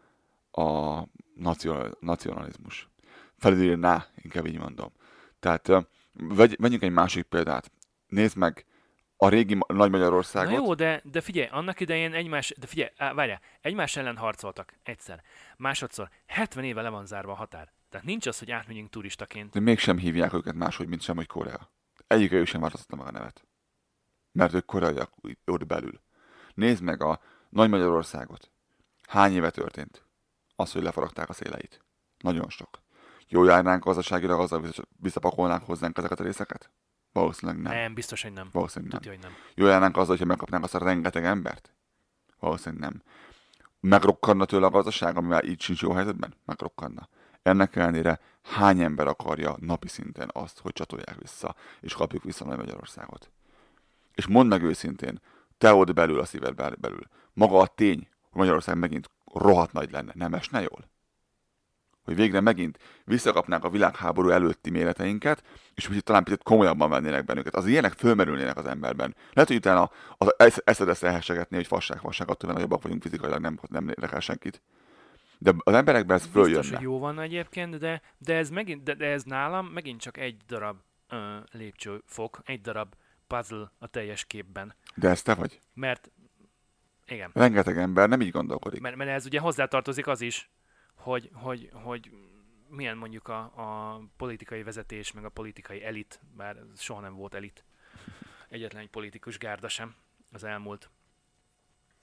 [0.51, 2.89] a nacional, nacionalizmus.
[3.37, 4.91] Felülírná, inkább így mondom.
[5.39, 5.71] Tehát
[6.57, 7.71] vegyünk egy másik példát.
[8.07, 8.65] Nézd meg
[9.23, 10.53] a régi Nagy Na Magyarországot.
[10.53, 15.23] jó, de, de figyelj, annak idején egymás, de figyelj, á, várjál, egymás ellen harcoltak egyszer.
[15.57, 17.71] Másodszor, 70 éve le van zárva a határ.
[17.89, 19.51] Tehát nincs az, hogy átmegyünk turistaként.
[19.51, 21.71] De mégsem hívják őket máshogy, mint sem, hogy Korea.
[22.07, 23.45] Egyikőjük sem változtatta meg a nevet.
[24.31, 25.13] Mert ők koreaiak
[25.45, 26.01] ott belül.
[26.53, 27.19] Nézd meg a
[27.49, 28.51] Nagy Magyarországot.
[29.07, 30.05] Hány éve történt?
[30.55, 31.83] Az, hogy lefaragták a széleit.
[32.17, 32.81] Nagyon sok.
[33.27, 36.71] Jó járnánk gazdaságilag, azzal vissza- visszapakolnánk hozzánk ezeket a részeket?
[37.13, 37.73] Valószínűleg nem.
[37.73, 38.49] Nem, biztos, hogy nem.
[38.51, 39.01] Valószínűleg nem.
[39.01, 39.39] Tudja, hogy nem.
[39.55, 41.73] Jó járnánk azzal, hogyha megkapnánk azt a rengeteg embert?
[42.39, 43.01] Valószínűleg nem.
[43.79, 46.33] Megrokkanna tőle a gazdaság, ami már így sincs jó helyzetben?
[46.45, 47.07] Megrokkanna.
[47.41, 52.57] Ennek ellenére hány ember akarja napi szinten azt, hogy csatolják vissza, és kapjuk vissza Nagy
[52.57, 53.31] Magyarországot?
[54.13, 55.21] És mondd meg őszintén,
[55.57, 59.91] te ott belül, a szíved bel- belül, maga a tény, hogy Magyarország megint rohadt nagy
[59.91, 60.89] lenne, nem esne jól?
[62.03, 65.43] Hogy végre megint visszakapnánk a világháború előtti méreteinket,
[65.73, 67.55] és hogy talán picit komolyabban vennének bennünket.
[67.55, 69.15] Az ilyenek fölmerülnének az emberben.
[69.33, 73.39] Lehet, hogy utána az esz- eszed ezt elhessegetni, hogy fasság, fasság, attól nagyobbak vagyunk fizikailag,
[73.41, 74.61] nem, nem érdekel senkit.
[75.37, 76.75] De az emberekben ez Biztos, följönne.
[76.75, 80.37] hogy jó van egyébként, de, de, ez, megint, de, de ez nálam megint csak egy
[80.47, 80.77] darab
[81.09, 82.93] ö, lépcsőfok, egy darab
[83.27, 84.75] puzzle a teljes képben.
[84.95, 85.59] De ez te vagy.
[85.73, 86.11] Mert,
[87.07, 88.81] igen, Rengeteg ember nem így gondolkodik.
[88.81, 90.49] mert, mert ez ugye hozzátartozik az is,
[91.01, 92.11] hogy, hogy, hogy
[92.67, 97.63] milyen mondjuk a, a politikai vezetés, meg a politikai elit, bár soha nem volt elit,
[98.49, 99.95] egyetlen egy politikus gárda sem
[100.31, 100.89] az elmúlt,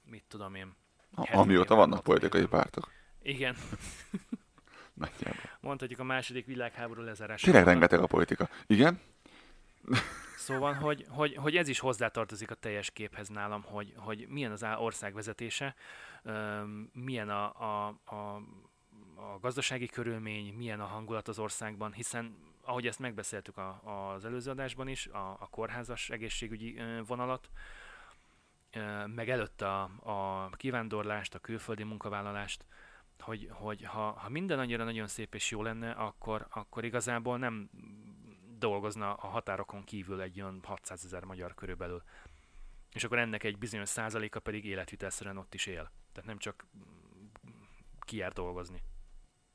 [0.03, 0.74] mit tudom én.
[1.14, 2.61] A- 70 Amióta vannak 60 politikai évben.
[2.61, 2.90] pártok.
[3.22, 3.57] Igen,
[4.94, 5.51] Nagyjából.
[5.61, 7.44] mondhatjuk a második világháború lezárása.
[7.44, 8.49] Tényleg rengeteg a politika.
[8.66, 9.01] Igen?
[10.38, 14.66] Szóval, hogy, hogy, hogy ez is hozzátartozik a teljes képhez nálam, hogy, hogy milyen az
[14.78, 15.74] ország vezetése,
[16.92, 18.42] milyen a, a, a,
[19.18, 23.80] a gazdasági körülmény, milyen a hangulat az országban, hiszen ahogy ezt megbeszéltük a,
[24.12, 27.50] az előző adásban is, a, a kórházas egészségügyi vonalat,
[29.06, 32.64] meg előtt a, a kivándorlást, a külföldi munkavállalást,
[33.18, 37.70] hogy, hogy ha, ha minden annyira nagyon szép és jó lenne, akkor, akkor igazából nem
[38.58, 42.02] dolgozna a határokon kívül egy olyan 600 ezer magyar körülbelül.
[42.92, 45.90] És akkor ennek egy bizonyos százaléka pedig életvitelszerűen ott is él.
[46.12, 46.66] Tehát nem csak
[48.00, 48.82] kijár dolgozni.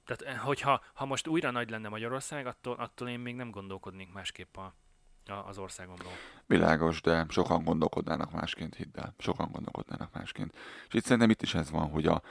[0.06, 4.14] Tehát eh, hogyha ha most újra nagy lenne Magyarország, attól, attól én még nem gondolkodnék
[4.14, 4.74] másképp a,
[5.26, 6.12] a, az országomról.
[6.45, 9.14] Világos, de sokan gondolkodnának másként, hidd el.
[9.18, 10.58] Sokan gondolkodnának másként.
[10.88, 12.22] És itt szerintem itt is ez van, hogy a,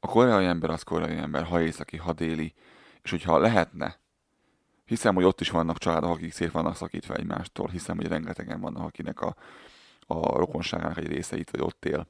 [0.00, 2.54] a koreai ember az koreai ember, ha északi, ha déli,
[3.02, 4.00] és hogyha lehetne,
[4.84, 8.86] hiszem, hogy ott is vannak családok, akik szét vannak szakítva egymástól, hiszem, hogy rengetegen vannak,
[8.86, 9.36] akinek a,
[10.06, 12.06] a rokonságának egy része itt vagy ott él.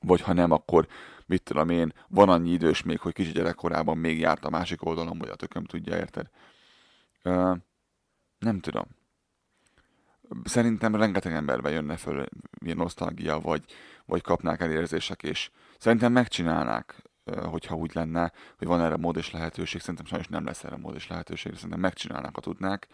[0.00, 0.86] Vagy ha nem, akkor
[1.26, 5.18] mit tudom én, van annyi idős még, hogy kicsi gyerekkorában még járt a másik oldalon,
[5.18, 6.30] vagy a tököm tudja, érted?
[7.22, 7.54] Ö,
[8.38, 8.84] nem tudom.
[10.44, 12.26] Szerintem rengeteg emberbe jönne föl
[12.64, 13.64] ilyen nosztalgia, vagy,
[14.06, 17.02] vagy kapnák el érzések, és szerintem megcsinálnák,
[17.38, 19.80] hogyha úgy lenne, hogy van erre mód és lehetőség.
[19.80, 22.86] Szerintem sajnos nem lesz erre mód és lehetőség, szerintem megcsinálnák, ha tudnák.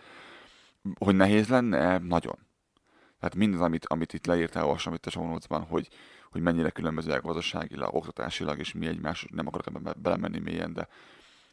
[0.98, 1.98] Hogy nehéz lenne?
[1.98, 2.38] Nagyon.
[3.20, 5.38] Tehát mindaz, amit, amit itt leírtál, olvasom itt a show
[5.68, 5.88] hogy,
[6.36, 10.88] hogy mennyire különbözőek gazdaságilag, oktatásilag, és mi egymás, nem akarok ebben be- belemenni mélyen, de,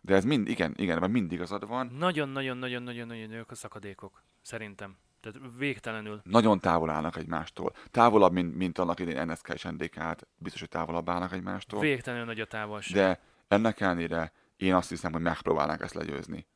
[0.01, 1.88] de ez mind, igen, igen, ebben mind igazad van.
[1.97, 4.97] Nagyon-nagyon-nagyon-nagyon nagyok a szakadékok, szerintem.
[5.21, 6.21] Tehát végtelenül.
[6.23, 7.73] nagyon távol állnak egymástól.
[7.91, 11.79] Távolabb, mint, mint annak idén NSK és NDK, hát biztos, hogy távolabb állnak egymástól.
[11.79, 12.95] Végtelenül nagy a távolság.
[12.95, 16.47] De ennek ellenére én azt hiszem, hogy megpróbálnánk ezt legyőzni.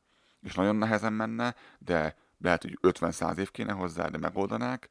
[0.41, 4.89] És nagyon nehezen menne, de lehet, hogy 50-100 év kéne hozzá, de megoldanák,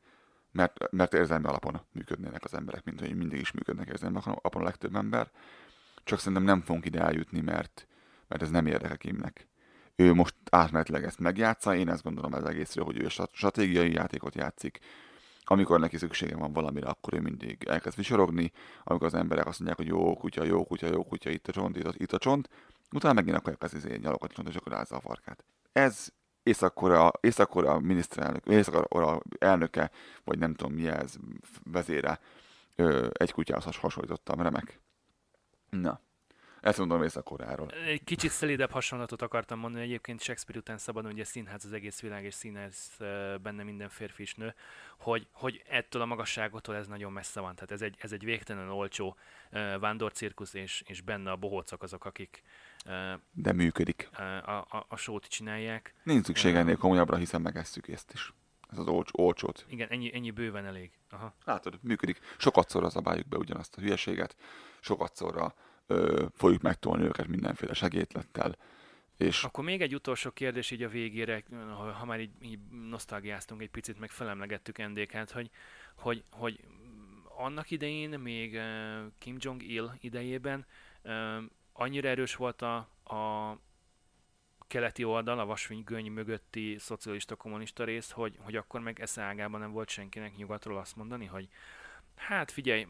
[0.56, 4.64] mert, mert érzelmi alapon működnének az emberek, mint hogy mindig is működnek érzelmi alapon a
[4.64, 5.30] legtöbb ember.
[6.04, 7.86] Csak szerintem nem fogunk ide eljutni, mert,
[8.28, 9.48] mert ez nem érdekel Kimnek.
[9.96, 14.34] Ő most átmenetileg ezt megjátsza, én ezt gondolom az egészről, hogy ő strat- stratégiai játékot
[14.34, 14.78] játszik.
[15.44, 18.52] Amikor neki szüksége van valamire, akkor ő mindig elkezd visorogni,
[18.84, 21.76] amikor az emberek azt mondják, hogy jó kutya, jó kutya, jó kutya, itt a csont,
[21.76, 22.48] itt a, itt a csont,
[22.92, 25.44] utána megint akkor elkezd izé nyalogatni és akkor rázza a farkát.
[25.72, 26.08] Ez
[26.46, 29.90] Észak-Korea, Észak-Korea miniszterelnök, Észak-Korea elnöke,
[30.24, 31.14] vagy nem tudom mi ez,
[31.64, 32.20] vezére,
[32.76, 34.80] ö, egy kutyához has- hasonlítottam, remek.
[35.70, 36.00] Na.
[36.60, 37.70] Ezt mondom Észak-Koreáról.
[37.70, 42.24] Egy kicsit szelidebb hasonlatot akartam mondani, egyébként Shakespeare után szabadon, ugye színház az egész világ,
[42.24, 42.96] és színház
[43.42, 44.54] benne minden férfi és nő,
[44.98, 47.54] hogy, hogy ettől a magasságotól ez nagyon messze van.
[47.54, 49.16] Tehát ez egy, ez egy végtelen olcsó
[49.80, 52.42] vándorcirkusz, és, és benne a bohócok azok, akik
[53.32, 54.08] De működik.
[54.12, 55.94] a, a, a sót csinálják.
[56.02, 58.32] Nincs szükség ennél komolyabbra, hiszen megesszük ezt is.
[58.70, 59.66] Ez az olcs, olcsót.
[59.68, 60.90] Igen, ennyi, ennyi bőven elég.
[61.10, 61.34] Aha.
[61.44, 62.20] Látod, működik.
[62.36, 64.36] Sokatszorra zabáljuk be ugyanazt a hülyeséget,
[64.80, 65.54] sokatszorra
[65.86, 68.56] ö, fogjuk megtolni őket mindenféle segétlettel,
[69.16, 71.42] és Akkor még egy utolsó kérdés így a végére,
[71.94, 72.58] ha, már így, így
[72.88, 75.50] nosztalgiáztunk egy picit, meg felemlegettük NDK-t, hogy,
[75.94, 76.60] hogy, hogy
[77.36, 78.60] annak idején, még
[79.18, 80.66] Kim Jong-il idejében
[81.76, 83.58] annyira erős volt a, a
[84.66, 89.72] keleti oldal, a vasfüggöny mögötti szocialista kommunista rész, hogy, hogy akkor meg esze ágában nem
[89.72, 91.48] volt senkinek nyugatról azt mondani, hogy
[92.16, 92.82] hát figyelj,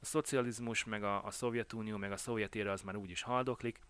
[0.00, 3.80] a szocializmus, meg a, a Szovjetunió, meg a szovjet ére az már úgyis haldoklik,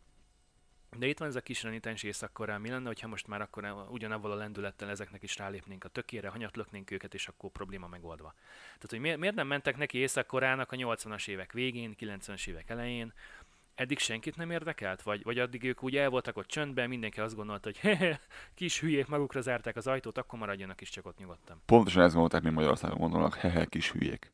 [0.99, 4.31] de itt van ez a kis renitens észak mi lenne, hogyha most már akkor ugyanavval
[4.31, 8.35] a lendülettel ezeknek is rálépnénk a tökére, hanyatlöknénk őket, és akkor probléma megoldva.
[8.79, 10.27] Tehát, hogy miért, nem mentek neki észak
[10.73, 13.13] a 80-as évek végén, 90-es évek elején,
[13.81, 15.03] eddig senkit nem érdekelt?
[15.03, 18.21] Vagy, vagy addig ők úgy el voltak ott csöndben, mindenki azt gondolta, hogy hehe,
[18.55, 21.63] kis hülyék magukra zárták az ajtót, akkor maradjanak is csak ott nyugodtan.
[21.67, 24.33] pontosan ez mondták, mint Magyarországon gondolnak, hehe, kis hülyék.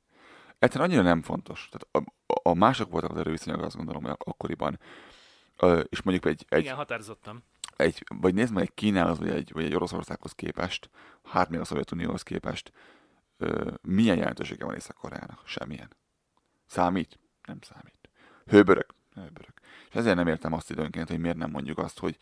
[0.58, 1.68] Egyszerűen annyira nem fontos.
[1.70, 4.78] Tehát a, a, a mások voltak az erőviszonyok, azt gondolom, hogy akkoriban.
[5.56, 7.42] Ö, és mondjuk egy, egy, Igen, határozottam.
[7.76, 10.90] egy, vagy nézd meg egy Kínához, vagy egy, vagy egy Oroszországhoz képest,
[11.24, 12.72] hát még a Szovjetunióhoz képest,
[13.36, 15.42] ö, milyen jelentősége van Észak-Koreának?
[15.44, 15.96] Semmilyen.
[16.66, 17.18] Számít?
[17.46, 18.10] Nem számít.
[18.46, 18.94] Hőbörök?
[19.22, 19.60] Hőbörök.
[19.88, 22.18] És ezért nem értem azt időnként, hogy miért nem mondjuk azt, hogy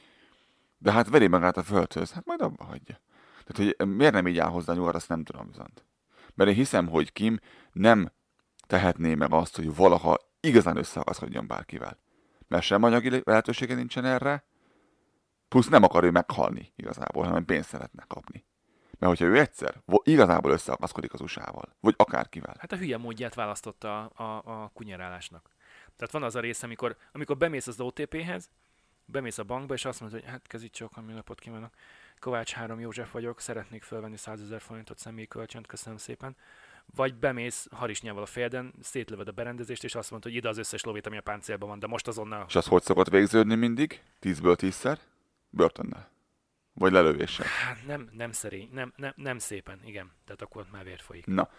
[0.79, 3.01] de hát veri magát a földhöz, hát majd abba hagyja.
[3.45, 5.85] Tehát, hogy miért nem így áll hozzá nyugat, azt nem tudom viszont.
[6.35, 7.39] Mert én hiszem, hogy Kim
[7.73, 8.13] nem
[8.67, 11.99] tehetné meg azt, hogy valaha igazán összeakaszkodjon bárkivel.
[12.49, 14.45] Mert sem anyagi lehetősége nincsen erre,
[15.49, 18.45] plusz nem akar ő meghalni igazából, hanem pénzt szeretne kapni.
[18.99, 24.07] Mert hogyha ő egyszer igazából összeakaszkodik az USA-val, vagy akárkivel, Hát a hülye módját választotta
[24.07, 25.54] a, a, a kunyerálásnak.
[25.97, 28.51] Tehát van az a rész, amikor, amikor bemész az OTP-hez,
[29.05, 31.75] bemész a bankba, és azt mondod, hogy hát kezítsok, ami napot kívánok.
[32.19, 36.37] Kovács 3 József vagyok, szeretnék felvenni 100 ezer forintot személyi kölcsönt, köszönöm szépen.
[36.95, 40.83] Vagy bemész harisnyával a fejeden, szétlöved a berendezést, és azt mondod, hogy ide az összes
[40.83, 42.45] lovét, ami a páncélban van, de most azonnal.
[42.49, 44.03] és az hogy szokott végződni mindig?
[44.19, 44.99] Tízből tízszer?
[45.51, 46.11] Börtönnel.
[46.73, 47.47] Vagy lelövéssel.
[47.47, 50.13] Hát nem, nem szerény, nem, nem, nem szépen, igen.
[50.25, 51.27] Tehát akkor már vér folyik.
[51.27, 51.51] Na,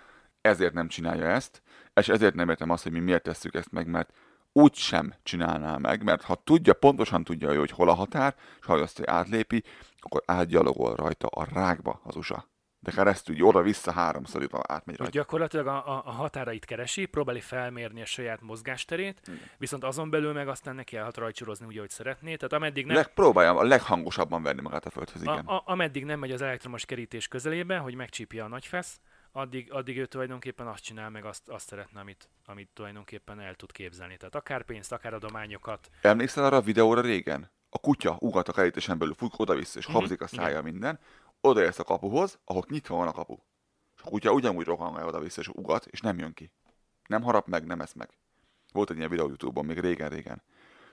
[0.41, 1.61] ezért nem csinálja ezt,
[1.93, 4.13] és ezért nem értem azt, hogy mi miért tesszük ezt meg, mert
[4.57, 8.73] úgy sem csinálná meg, mert ha tudja, pontosan tudja hogy hol a határ, és ha
[8.73, 9.63] azt átlépi,
[9.99, 12.47] akkor átgyalogol rajta a rákba az USA.
[12.79, 15.13] De keresztül oda-vissza háromszor átmegy rajta.
[15.13, 19.21] gyakorlatilag a, a, a határait keresi, próbáli felmérni a saját mozgásterét,
[19.57, 22.35] viszont azon belül meg aztán neki elhat rajcsorozni úgy, ahogy szeretné.
[22.35, 25.45] Tehát ameddig nem, Leg, próbálja a leghangosabban verni magát a földhöz, igen.
[25.45, 28.99] A, a, ameddig nem megy az elektromos kerítés közelébe, hogy megcsípje a nagy fesz,
[29.35, 33.71] addig, addig ő tulajdonképpen azt csinál, meg azt, azt szeretne, amit, amit tulajdonképpen el tud
[33.71, 34.17] képzelni.
[34.17, 35.89] Tehát akár pénzt, akár adományokat.
[36.01, 37.51] Emlékszel arra a videóra régen?
[37.69, 40.99] A kutya ugat a kerítésen belül, fut oda-vissza, és Mhm, habzik a szája minden.
[41.41, 43.35] Odaérsz a kapuhoz, ahol nyitva van a kapu.
[43.95, 46.51] És a kutya ugyanúgy rohangálja oda-vissza, és ugat, és nem jön ki.
[47.07, 48.09] Nem harap meg, nem esz meg.
[48.73, 50.43] Volt egy ilyen videó YouTube-on, még régen-régen.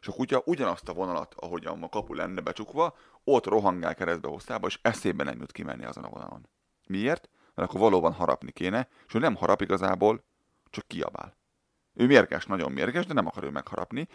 [0.00, 4.66] És a kutya ugyanazt a vonalat, ahogyan a kapu lenne becsukva, ott rohangál keresztbe hosszába,
[4.66, 6.48] és eszébe nem jut kimenni azon a vonalon.
[6.86, 7.28] Miért?
[7.54, 10.24] Mert akkor valóban harapni kéne, és ő nem harap igazából,
[10.70, 11.36] csak kiabál.
[11.94, 14.08] Ő mérges, nagyon mérges, de nem akar ő megharapni,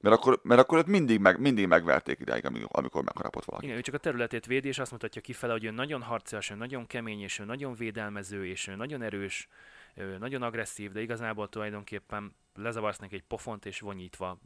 [0.00, 3.66] mert akkor, mert akkor őt mindig, meg, mindig megverték amikor, amikor megharapott valaki.
[3.66, 6.54] Igen, ő csak a területét védi, és azt mutatja kifele, hogy ő nagyon harcias, ő
[6.54, 9.48] nagyon kemény, és ő nagyon védelmező, és ő nagyon erős,
[9.94, 14.38] ő nagyon agresszív, de igazából tulajdonképpen lezavarsz neki egy pofont, és vonyítva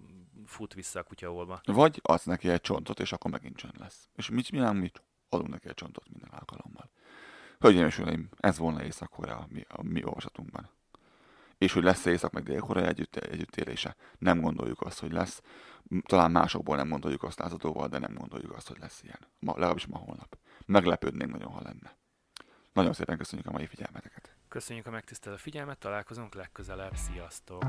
[0.47, 1.61] fut vissza a kutyaolba.
[1.65, 4.09] Vagy adsz neki egy csontot, és akkor megint csönd lesz.
[4.17, 4.81] És mit csinálunk?
[4.81, 5.03] Mit?
[5.29, 6.91] Adunk neki egy csontot minden alkalommal.
[7.61, 10.71] Hölgyeim és uraim, ez volna Észak-Korea a mi, a mi olvasatunkban.
[11.59, 13.97] És hogy lesz Észak meg Dél-Korea együtt, együttélése.
[14.19, 15.43] Nem gondoljuk azt, hogy lesz.
[16.03, 19.19] Talán másokból nem gondoljuk azt lázadóval, de nem gondoljuk azt, hogy lesz ilyen.
[19.39, 20.39] Ma, legalábbis ma holnap.
[20.67, 21.97] Meglepődnénk nagyon, ha lenne.
[22.73, 24.35] Nagyon szépen köszönjük a mai figyelmeteket.
[24.49, 27.65] Köszönjük a megtisztelő figyelmet, találkozunk legközelebb, sziasztok!